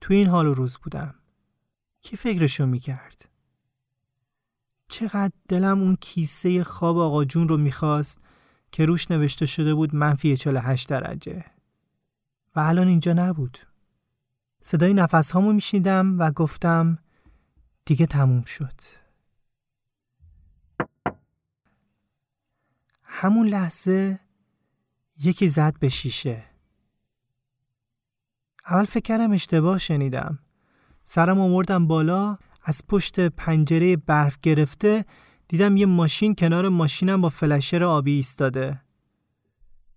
توی 0.00 0.16
این 0.16 0.26
حال 0.26 0.46
و 0.46 0.54
روز 0.54 0.78
بودم. 0.78 1.14
کی 2.02 2.16
فکرشو 2.16 2.66
می‌کرد؟ 2.66 3.29
چقدر 4.90 5.32
دلم 5.48 5.80
اون 5.80 5.96
کیسه 5.96 6.64
خواب 6.64 6.98
آقا 6.98 7.24
جون 7.24 7.48
رو 7.48 7.56
می‌خواست 7.56 8.20
که 8.72 8.86
روش 8.86 9.10
نوشته 9.10 9.46
شده 9.46 9.74
بود 9.74 9.94
منفی 9.94 10.36
48 10.36 10.88
درجه. 10.88 11.44
و 12.56 12.60
الان 12.60 12.88
اینجا 12.88 13.12
نبود. 13.12 13.58
صدای 14.60 14.94
نفس 14.94 15.30
هامو 15.30 15.52
میشنیدم 15.52 16.18
و 16.18 16.30
گفتم 16.30 16.98
دیگه 17.84 18.06
تموم 18.06 18.42
شد. 18.42 18.80
همون 23.02 23.48
لحظه 23.48 24.20
یکی 25.22 25.48
زد 25.48 25.78
به 25.78 25.88
شیشه. 25.88 26.44
اول 28.66 28.84
فکر 28.84 29.00
کردم 29.00 29.32
اشتباه 29.32 29.78
شنیدم. 29.78 30.38
سرم 31.04 31.40
آوردم 31.40 31.86
بالا 31.86 32.38
از 32.62 32.82
پشت 32.88 33.20
پنجره 33.20 33.96
برف 33.96 34.38
گرفته 34.42 35.04
دیدم 35.48 35.76
یه 35.76 35.86
ماشین 35.86 36.34
کنار 36.34 36.68
ماشینم 36.68 37.20
با 37.20 37.28
فلشر 37.28 37.84
آبی 37.84 38.12
ایستاده. 38.12 38.80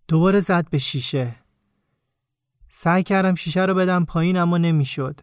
دوباره 0.07 0.39
زد 0.39 0.70
به 0.70 0.78
شیشه. 0.78 1.36
سعی 2.70 3.03
کردم 3.03 3.36
شیشه 3.36 3.66
رو 3.66 3.74
بدم 3.74 4.05
پایین 4.05 4.38
اما 4.38 4.57
نمی‌شد. 4.57 5.20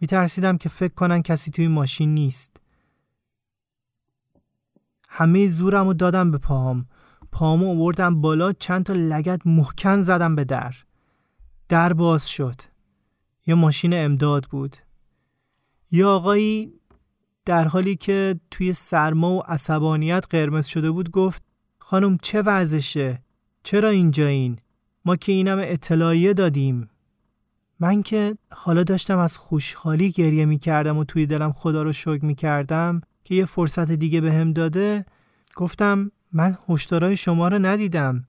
میترسیدم 0.00 0.58
که 0.58 0.68
فکر 0.68 0.94
کنن 0.94 1.22
کسی 1.22 1.50
توی 1.50 1.68
ماشین 1.68 2.14
نیست. 2.14 2.56
همه 5.08 5.46
زورم 5.46 5.86
رو 5.86 5.94
دادم 5.94 6.30
به 6.30 6.38
پاهم. 6.38 6.86
پاهامو 7.32 7.70
آوردم 7.70 8.20
بالا 8.20 8.52
چند 8.52 8.84
تا 8.84 8.92
لگت 8.92 9.40
محکم 9.44 10.00
زدم 10.00 10.34
به 10.34 10.44
در. 10.44 10.74
در 11.68 11.92
باز 11.92 12.28
شد. 12.28 12.60
یه 13.46 13.54
ماشین 13.54 13.94
امداد 13.94 14.44
بود. 14.44 14.76
یه 15.94 16.06
آقایی 16.06 16.72
در 17.44 17.68
حالی 17.68 17.96
که 17.96 18.40
توی 18.50 18.72
سرما 18.72 19.36
و 19.36 19.42
عصبانیت 19.46 20.24
قرمز 20.30 20.66
شده 20.66 20.90
بود 20.90 21.10
گفت 21.10 21.42
خانم 21.78 22.18
چه 22.22 22.42
وضعشه؟ 22.42 23.22
چرا 23.62 23.88
اینجا 23.88 24.26
این؟ 24.26 24.58
ما 25.04 25.16
که 25.16 25.32
اینم 25.32 25.58
اطلاعیه 25.60 26.34
دادیم. 26.34 26.88
من 27.80 28.02
که 28.02 28.36
حالا 28.50 28.82
داشتم 28.82 29.18
از 29.18 29.36
خوشحالی 29.38 30.10
گریه 30.10 30.44
می 30.44 30.58
کردم 30.58 30.98
و 30.98 31.04
توی 31.04 31.26
دلم 31.26 31.52
خدا 31.52 31.82
رو 31.82 31.92
شکر 31.92 32.24
می 32.24 32.34
کردم 32.34 33.00
که 33.24 33.34
یه 33.34 33.44
فرصت 33.44 33.90
دیگه 33.90 34.20
به 34.20 34.44
داده. 34.44 35.04
گفتم 35.56 36.10
من 36.32 36.58
هشدارای 36.68 37.16
شما 37.16 37.48
رو 37.48 37.58
ندیدم. 37.58 38.24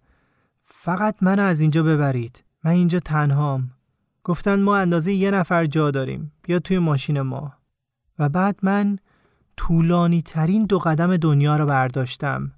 فقط 0.64 1.16
منو 1.22 1.44
از 1.44 1.60
اینجا 1.60 1.84
ببرید. 1.84 2.44
من 2.64 2.72
اینجا 2.72 3.00
تنهام. 3.00 3.72
گفتن 4.24 4.62
ما 4.62 4.78
اندازه 4.78 5.14
یه 5.14 5.32
نفر 5.32 5.66
جا 5.66 5.92
داریم 5.92 6.32
بیا 6.42 6.60
توی 6.60 6.80
ماشین 6.80 7.22
ما. 7.22 7.54
و 8.20 8.30
بعد 8.30 8.60
من 8.64 8.98
طولانی 9.58 10.22
ترین 10.22 10.66
دو 10.66 10.80
قدم 10.80 11.18
دنیا 11.18 11.58
رو 11.58 11.66
برداشتم. 11.66 12.52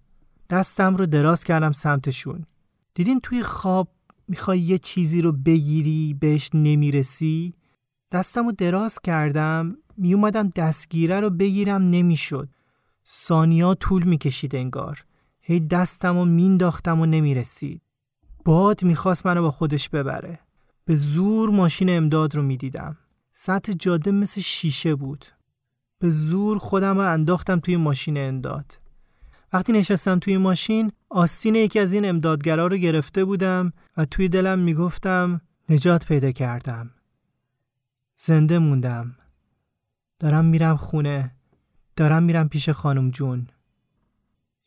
دستم 0.49 0.95
رو 0.95 1.05
دراز 1.05 1.43
کردم 1.43 1.71
سمتشون. 1.71 2.45
دیدین 2.93 3.19
توی 3.19 3.43
خواب 3.43 3.87
می‌خوای 4.27 4.59
یه 4.59 4.77
چیزی 4.77 5.21
رو 5.21 5.31
بگیری 5.31 6.17
بهش 6.19 6.49
نمی‌رسی؟ 6.53 7.53
دستم 8.11 8.45
رو 8.45 8.51
دراز 8.51 8.99
کردم 8.99 9.77
میومدم 9.97 10.51
دستگیره 10.55 11.19
رو 11.19 11.29
بگیرم 11.29 11.81
نمی‌شد. 11.81 12.49
سانیا 13.03 13.73
طول 13.73 14.03
می‌کشید 14.03 14.55
انگار. 14.55 15.05
هی 15.41 15.59
دستم 15.59 16.17
رو 16.17 16.25
مینداختم 16.25 16.99
و 17.01 17.05
نمی‌رسید. 17.05 17.81
باد 18.45 18.83
می‌خواست 18.83 19.25
منو 19.25 19.41
با 19.41 19.51
خودش 19.51 19.89
ببره. 19.89 20.39
به 20.85 20.95
زور 20.95 21.49
ماشین 21.49 21.97
امداد 21.97 22.35
رو 22.35 22.41
می‌دیدم. 22.43 22.97
سطح 23.31 23.73
جاده 23.73 24.11
مثل 24.11 24.41
شیشه 24.41 24.95
بود. 24.95 25.25
به 25.99 26.09
زور 26.09 26.57
خودم 26.57 26.97
رو 26.97 27.11
انداختم 27.13 27.59
توی 27.59 27.75
ماشین 27.75 28.17
امداد. 28.17 28.79
وقتی 29.53 29.71
نشستم 29.73 30.19
توی 30.19 30.37
ماشین 30.37 30.91
آستین 31.09 31.55
یکی 31.55 31.79
از 31.79 31.93
این 31.93 32.09
امدادگرا 32.09 32.67
رو 32.67 32.77
گرفته 32.77 33.25
بودم 33.25 33.73
و 33.97 34.05
توی 34.05 34.29
دلم 34.29 34.59
می‌گفتم 34.59 35.41
نجات 35.69 36.05
پیدا 36.05 36.31
کردم. 36.31 36.91
زنده 38.15 38.59
موندم. 38.59 39.15
دارم 40.19 40.45
میرم 40.45 40.77
خونه. 40.77 41.35
دارم 41.95 42.23
میرم 42.23 42.49
پیش 42.49 42.69
خانم 42.69 43.11
جون. 43.11 43.47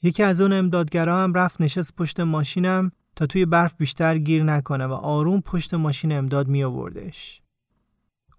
یکی 0.02 0.22
از 0.22 0.40
اون 0.40 0.52
امدادگرا 0.52 1.22
هم 1.22 1.34
رفت 1.34 1.60
نشست 1.60 1.96
پشت 1.96 2.20
ماشینم 2.20 2.92
تا 3.18 3.26
توی 3.26 3.46
برف 3.46 3.74
بیشتر 3.76 4.18
گیر 4.18 4.42
نکنه 4.42 4.86
و 4.86 4.92
آروم 4.92 5.40
پشت 5.40 5.74
ماشین 5.74 6.12
امداد 6.12 6.48
می 6.48 6.64
آوردش. 6.64 7.42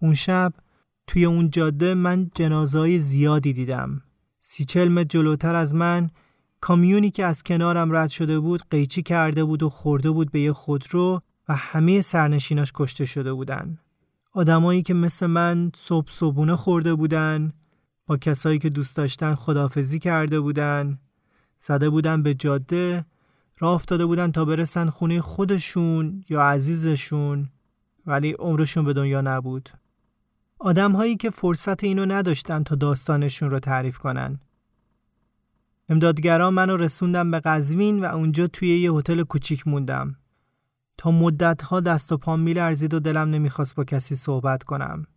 اون 0.02 0.14
شب 0.14 0.54
توی 1.08 1.26
اون 1.26 1.50
جاده 1.50 1.94
من 1.94 2.32
جنازای 2.36 3.00
زیادی 3.00 3.54
دیدم. 3.54 4.02
سی 4.40 4.66
چل 4.66 4.88
متر 4.88 5.04
جلوتر 5.04 5.56
از 5.56 5.76
من 5.76 6.10
کامیونی 6.62 7.12
که 7.12 7.26
از 7.26 7.44
کنارم 7.44 7.96
رد 7.96 8.10
شده 8.10 8.40
بود 8.40 8.62
قیچی 8.70 9.04
کرده 9.04 9.44
بود 9.44 9.64
و 9.64 9.70
خورده 9.70 10.12
بود 10.12 10.32
به 10.32 10.40
یه 10.40 10.54
خودرو 10.54 11.22
و 11.50 11.56
همه 11.56 12.02
سرنشیناش 12.02 12.72
کشته 12.76 13.06
شده 13.06 13.34
بودن. 13.34 13.80
آدمایی 14.34 14.82
که 14.82 14.94
مثل 14.94 15.26
من 15.26 15.72
صبح 15.76 16.12
صبونه 16.12 16.56
خورده 16.56 16.96
بودن 16.96 17.54
با 18.08 18.18
کسایی 18.18 18.60
که 18.60 18.70
دوست 18.70 18.98
داشتن 18.98 19.36
خدافزی 19.36 20.00
کرده 20.00 20.40
بودن 20.40 21.00
زده 21.60 21.90
بودن 21.90 22.24
به 22.24 22.34
جاده 22.34 23.06
راه 23.60 23.74
افتاده 23.74 24.06
بودن 24.06 24.32
تا 24.32 24.46
برسن 24.46 24.90
خونه 24.90 25.22
خودشون 25.22 26.24
یا 26.30 26.42
عزیزشون 26.42 27.50
ولی 28.06 28.32
عمرشون 28.32 28.86
به 28.86 28.94
دنیا 28.94 29.22
نبود. 29.22 29.70
آدم 30.60 30.92
هایی 30.92 31.16
که 31.16 31.30
فرصت 31.30 31.84
اینو 31.84 32.06
نداشتن 32.06 32.64
تا 32.64 32.76
داستانشون 32.76 33.50
رو 33.50 33.60
تعریف 33.60 33.98
کنن. 33.98 34.40
امدادگرا 35.90 36.52
منو 36.52 36.78
رسوندم 36.78 37.32
به 37.32 37.40
قزوین 37.40 38.06
و 38.06 38.16
اونجا 38.16 38.48
توی 38.48 38.80
یه 38.80 38.94
هتل 38.94 39.24
کوچیک 39.24 39.68
موندم. 39.68 40.16
تا 40.98 41.12
مدتها 41.12 41.80
دست 41.80 42.12
و 42.12 42.18
پام 42.18 42.40
میلرزید 42.40 42.94
و 42.94 43.00
دلم 43.00 43.30
نمی‌خواست 43.30 43.76
با 43.76 43.84
کسی 43.84 44.16
صحبت 44.16 44.64
کنم. 44.64 45.08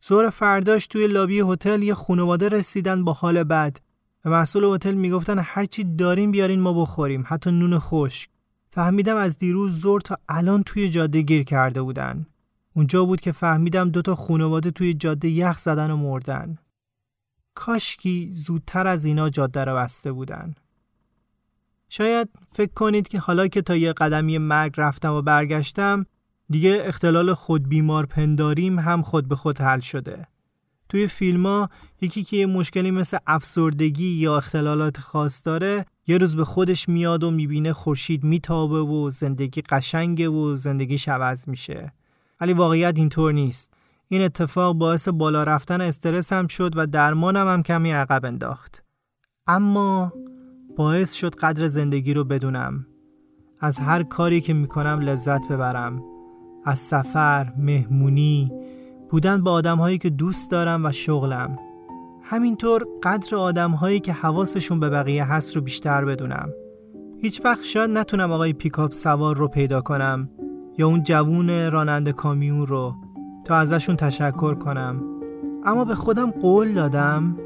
زور 0.00 0.30
فرداش 0.30 0.86
توی 0.86 1.06
لابی 1.06 1.40
هتل 1.40 1.82
یه 1.82 1.94
خانواده 1.94 2.48
رسیدن 2.48 3.04
با 3.04 3.12
حال 3.12 3.44
بد. 3.44 3.76
و 4.24 4.30
مسئول 4.30 4.64
هتل 4.64 4.94
می‌گفتن 4.94 5.38
هرچی 5.38 5.84
داریم 5.84 6.30
بیارین 6.30 6.60
ما 6.60 6.72
بخوریم. 6.72 7.24
حتی 7.26 7.50
نون 7.50 7.78
خشک. 7.78 8.30
فهمیدم 8.70 9.16
از 9.16 9.38
دیروز 9.38 9.80
زور 9.80 10.00
تا 10.00 10.16
الان 10.28 10.62
توی 10.62 10.88
جاده 10.88 11.22
گیر 11.22 11.42
کرده 11.42 11.82
بودن. 11.82 12.26
اونجا 12.76 13.04
بود 13.04 13.20
که 13.20 13.32
فهمیدم 13.32 13.90
دوتا 13.90 14.14
خانواده 14.14 14.70
توی 14.70 14.94
جاده 14.94 15.28
یخ 15.28 15.58
زدن 15.58 15.90
و 15.90 15.96
مردن. 15.96 16.58
کاشکی 17.54 18.30
زودتر 18.32 18.86
از 18.86 19.04
اینا 19.04 19.30
جاده 19.30 19.64
رو 19.64 19.76
بسته 19.76 20.12
بودن. 20.12 20.54
شاید 21.88 22.28
فکر 22.52 22.72
کنید 22.74 23.08
که 23.08 23.18
حالا 23.18 23.48
که 23.48 23.62
تا 23.62 23.76
یه 23.76 23.92
قدمی 23.92 24.38
مرگ 24.38 24.74
رفتم 24.76 25.12
و 25.12 25.22
برگشتم 25.22 26.06
دیگه 26.50 26.82
اختلال 26.84 27.34
خود 27.34 27.68
بیمار 27.68 28.06
پنداریم 28.06 28.78
هم 28.78 29.02
خود 29.02 29.28
به 29.28 29.36
خود 29.36 29.60
حل 29.60 29.80
شده. 29.80 30.26
توی 30.90 31.06
فیلم 31.06 31.46
ها 31.46 31.70
یکی 32.00 32.22
که 32.22 32.36
یه 32.36 32.46
مشکلی 32.46 32.90
مثل 32.90 33.18
افسردگی 33.26 34.08
یا 34.08 34.36
اختلالات 34.36 34.98
خاص 34.98 35.46
داره 35.46 35.84
یه 36.06 36.18
روز 36.18 36.36
به 36.36 36.44
خودش 36.44 36.88
میاد 36.88 37.24
و 37.24 37.30
می‌بینه 37.30 37.72
خورشید 37.72 38.24
میتابه 38.24 38.80
و 38.80 39.10
زندگی 39.10 39.60
قشنگه 39.60 40.28
و 40.28 40.54
زندگی 40.54 41.10
عوض 41.10 41.48
میشه. 41.48 41.92
ولی 42.40 42.52
واقعیت 42.52 42.92
اینطور 42.96 43.32
نیست. 43.32 43.74
این 44.08 44.22
اتفاق 44.22 44.76
باعث 44.76 45.08
بالا 45.08 45.44
رفتن 45.44 45.80
استرس 45.80 46.32
هم 46.32 46.46
شد 46.46 46.72
و 46.76 46.86
درمانم 46.86 47.48
هم 47.48 47.62
کمی 47.62 47.90
عقب 47.90 48.24
انداخت. 48.24 48.84
اما 49.46 50.12
باعث 50.76 51.12
شد 51.12 51.34
قدر 51.34 51.66
زندگی 51.66 52.14
رو 52.14 52.24
بدونم. 52.24 52.86
از 53.60 53.78
هر 53.78 54.02
کاری 54.02 54.40
که 54.40 54.54
می‌کنم 54.54 55.00
لذت 55.00 55.48
ببرم. 55.48 56.02
از 56.64 56.78
سفر، 56.78 57.52
مهمونی، 57.56 58.52
بودن 59.10 59.42
با 59.42 59.52
آدمهایی 59.52 59.98
که 59.98 60.10
دوست 60.10 60.50
دارم 60.50 60.86
و 60.86 60.92
شغلم. 60.92 61.58
همینطور 62.22 62.86
قدر 63.02 63.36
آدمهایی 63.36 64.00
که 64.00 64.12
حواسشون 64.12 64.80
به 64.80 64.90
بقیه 64.90 65.24
هست 65.24 65.56
رو 65.56 65.62
بیشتر 65.62 66.04
بدونم. 66.04 66.48
هیچ 67.22 67.44
وقت 67.44 67.64
شاید 67.64 67.90
نتونم 67.90 68.32
آقای 68.32 68.52
پیکاپ 68.52 68.92
سوار 68.92 69.36
رو 69.36 69.48
پیدا 69.48 69.80
کنم 69.80 70.30
یا 70.78 70.86
اون 70.86 71.02
جوون 71.02 71.70
راننده 71.70 72.12
کامیون 72.12 72.66
رو 72.66 72.94
تا 73.44 73.56
ازشون 73.56 73.96
تشکر 73.96 74.54
کنم. 74.54 75.02
اما 75.64 75.84
به 75.84 75.94
خودم 75.94 76.30
قول 76.30 76.72
دادم 76.72 77.36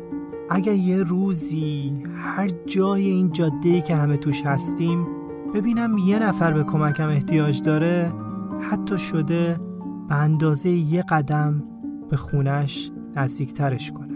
اگر 0.51 0.73
یه 0.73 1.03
روزی 1.03 1.93
هر 2.17 2.49
جای 2.67 3.05
این 3.05 3.33
جاده 3.33 3.81
که 3.81 3.95
همه 3.95 4.17
توش 4.17 4.43
هستیم 4.43 5.07
ببینم 5.55 5.99
یه 5.99 6.19
نفر 6.19 6.53
به 6.53 6.65
کمکم 6.65 7.09
احتیاج 7.09 7.63
داره 7.63 8.13
حتی 8.61 8.99
شده 8.99 9.61
به 10.09 10.15
اندازه 10.15 10.71
یه 10.71 11.03
قدم 11.03 11.65
به 12.11 12.17
خونش 12.17 12.91
نزدیکترش 13.17 13.93
کنم. 13.93 14.15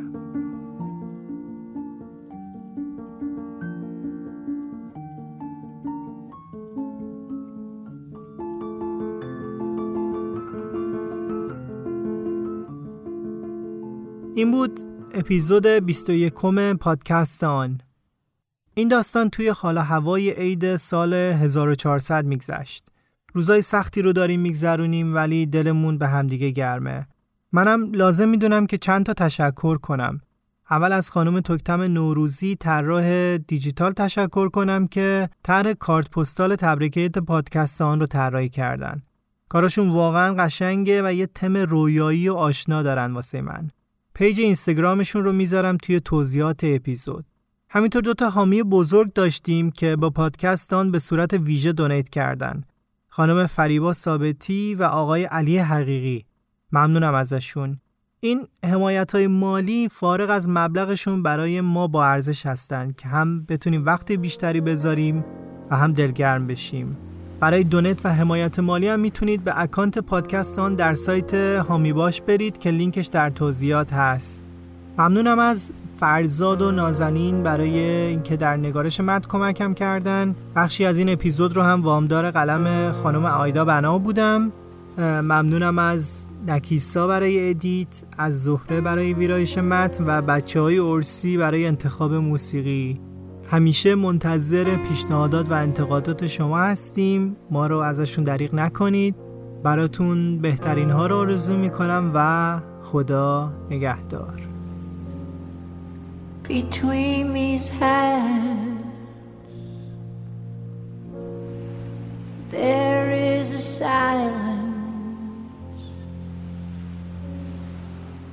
این 14.35 14.51
بود 14.51 14.81
اپیزود 15.15 15.67
21 15.67 16.35
پادکست 16.81 17.45
آن. 17.45 17.81
این 18.75 18.89
داستان 18.89 19.31
توی 19.31 19.49
حال 19.49 19.79
هوای 19.79 20.31
عید 20.31 20.77
سال 20.77 21.15
1400 21.15 22.25
میگذشت. 22.25 22.85
روزای 23.33 23.63
سختی 23.63 24.03
رو 24.03 24.13
داریم 24.13 24.41
میگذرونیم 24.41 25.15
ولی 25.15 25.47
دلمون 25.47 25.99
به 25.99 26.09
همدیگه 26.09 26.51
گرمه. 26.51 27.07
منم 27.53 27.93
لازم 27.93 28.29
می‌دونم 28.29 28.67
که 28.67 28.79
چند 28.79 29.07
تا 29.07 29.15
تشکر 29.15 29.79
کنم. 29.79 30.21
اول 30.71 30.93
از 30.93 31.11
خانم 31.11 31.41
تکتم 31.41 31.83
نوروزی 31.83 32.57
طراح 32.57 33.37
دیجیتال 33.37 33.93
تشکر 33.93 34.49
کنم 34.49 34.87
که 34.87 35.29
طرح 35.43 35.73
کارت 35.73 36.11
پستال 36.11 36.57
تبریکیت 36.57 37.19
پادکست 37.19 37.83
آن 37.83 38.01
رو 38.01 38.07
طراحی 38.07 38.49
کردن. 38.49 39.03
کارشون 39.49 39.91
واقعا 39.91 40.35
قشنگه 40.35 41.03
و 41.05 41.13
یه 41.13 41.27
تم 41.27 41.57
رویایی 41.57 42.29
و 42.29 42.35
آشنا 42.35 42.83
دارن 42.83 43.13
واسه 43.13 43.41
من. 43.41 43.71
پیج 44.15 44.41
اینستاگرامشون 44.41 45.25
رو 45.25 45.33
می‌ذارم 45.33 45.77
توی 45.77 46.01
توضیحات 46.01 46.61
اپیزود. 46.65 47.25
همینطور 47.71 48.03
دوتا 48.03 48.31
حامی 48.31 48.63
بزرگ 48.63 49.13
داشتیم 49.13 49.71
که 49.71 49.97
با 49.97 50.11
پادکستان 50.11 50.91
به 50.91 50.99
صورت 50.99 51.33
ویژه 51.33 51.73
دونیت 51.73 52.09
کردن. 52.09 52.65
خانم 53.19 53.47
فریبا 53.47 53.93
ثابتی 53.93 54.75
و 54.75 54.83
آقای 54.83 55.25
علی 55.25 55.59
حقیقی. 55.59 56.25
ممنونم 56.73 57.15
ازشون. 57.15 57.81
این 58.21 58.47
حمایت 58.65 59.15
های 59.15 59.27
مالی 59.27 59.89
فارغ 59.89 60.31
از 60.31 60.49
مبلغشون 60.49 61.23
برای 61.23 61.61
ما 61.61 61.87
با 61.87 62.07
ارزش 62.07 62.47
هستند 62.47 62.97
که 62.97 63.09
هم 63.09 63.45
بتونیم 63.45 63.85
وقت 63.85 64.13
بیشتری 64.13 64.61
بذاریم 64.61 65.25
و 65.71 65.77
هم 65.77 65.93
دلگرم 65.93 66.47
بشیم. 66.47 66.97
برای 67.41 67.65
donate 67.65 68.07
و 68.07 68.09
حمایت 68.15 68.59
مالی 68.59 68.89
هم 68.89 69.01
می‌تونید 69.01 69.45
به 69.45 69.61
account 69.61 69.99
پادکست 69.99 70.59
آن 70.59 70.75
در 70.75 70.95
سایت 70.95 71.35
هامی 71.35 71.93
باش 71.93 72.21
برید 72.21 72.59
که 72.59 72.71
لینکش 72.71 73.07
در 73.07 73.31
توضیحات 73.31 73.93
هست. 73.93 74.43
ممنونم 74.99 75.39
از 75.39 75.73
فرزاد 75.99 76.63
و 76.63 76.71
نازنین 76.71 77.43
برای 77.43 77.79
اینکه 77.79 78.37
در 78.37 78.57
نگارش 78.57 79.01
متن 79.01 79.29
کمکم 79.29 79.75
کردن. 79.75 80.35
بخشی 80.57 80.85
از 80.85 80.99
این 80.99 81.09
اپیزود 81.09 81.57
رو 81.57 81.63
هم 81.63 81.83
وامدار 81.83 82.31
قلم 82.31 82.93
خانم 82.93 83.25
آیدا 83.25 83.65
بنا 83.65 83.99
بودم. 83.99 84.53
ممنونم 84.99 85.79
از 85.79 86.29
نکیسا 86.47 87.07
برای 87.07 87.51
edit 87.51 88.03
از 88.19 88.43
زهره 88.43 88.81
برای 88.81 89.15
ویرایش 89.15 89.59
متن 89.59 90.05
و 90.07 90.23
بچه 90.23 90.61
های 90.61 90.79
ارسی 90.79 91.37
برای 91.37 91.67
انتخاب 91.67 92.15
موسیقی. 92.15 93.01
همیشه 93.51 93.95
منتظر 93.95 94.77
پیشنهادات 94.77 95.51
و 95.51 95.55
انتقادات 95.55 96.27
شما 96.27 96.59
هستیم. 96.59 97.37
ما 97.51 97.67
رو 97.67 97.79
ازشون 97.79 98.25
دریغ 98.25 98.55
نکنید. 98.55 99.15
براتون 99.63 100.39
بهترین 100.39 100.91
ها 100.91 101.07
رو 101.07 101.17
آرزو 101.17 101.57
می‌کنم 101.57 102.11
و 102.15 102.61
خدا 102.83 103.53
نگهدار. 103.71 104.48
Between 106.49 107.35
these 107.35 107.69
hands. 107.69 108.87
There 112.51 113.13
is 113.13 113.53
a 113.53 113.59
silence 113.59 114.49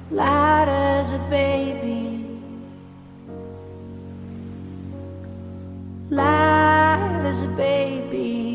Loud 0.10 0.70
as 0.70 1.12
a 1.12 1.20
baby 1.30 2.16
live 6.10 7.26
as 7.26 7.42
a 7.42 7.48
baby, 7.48 8.55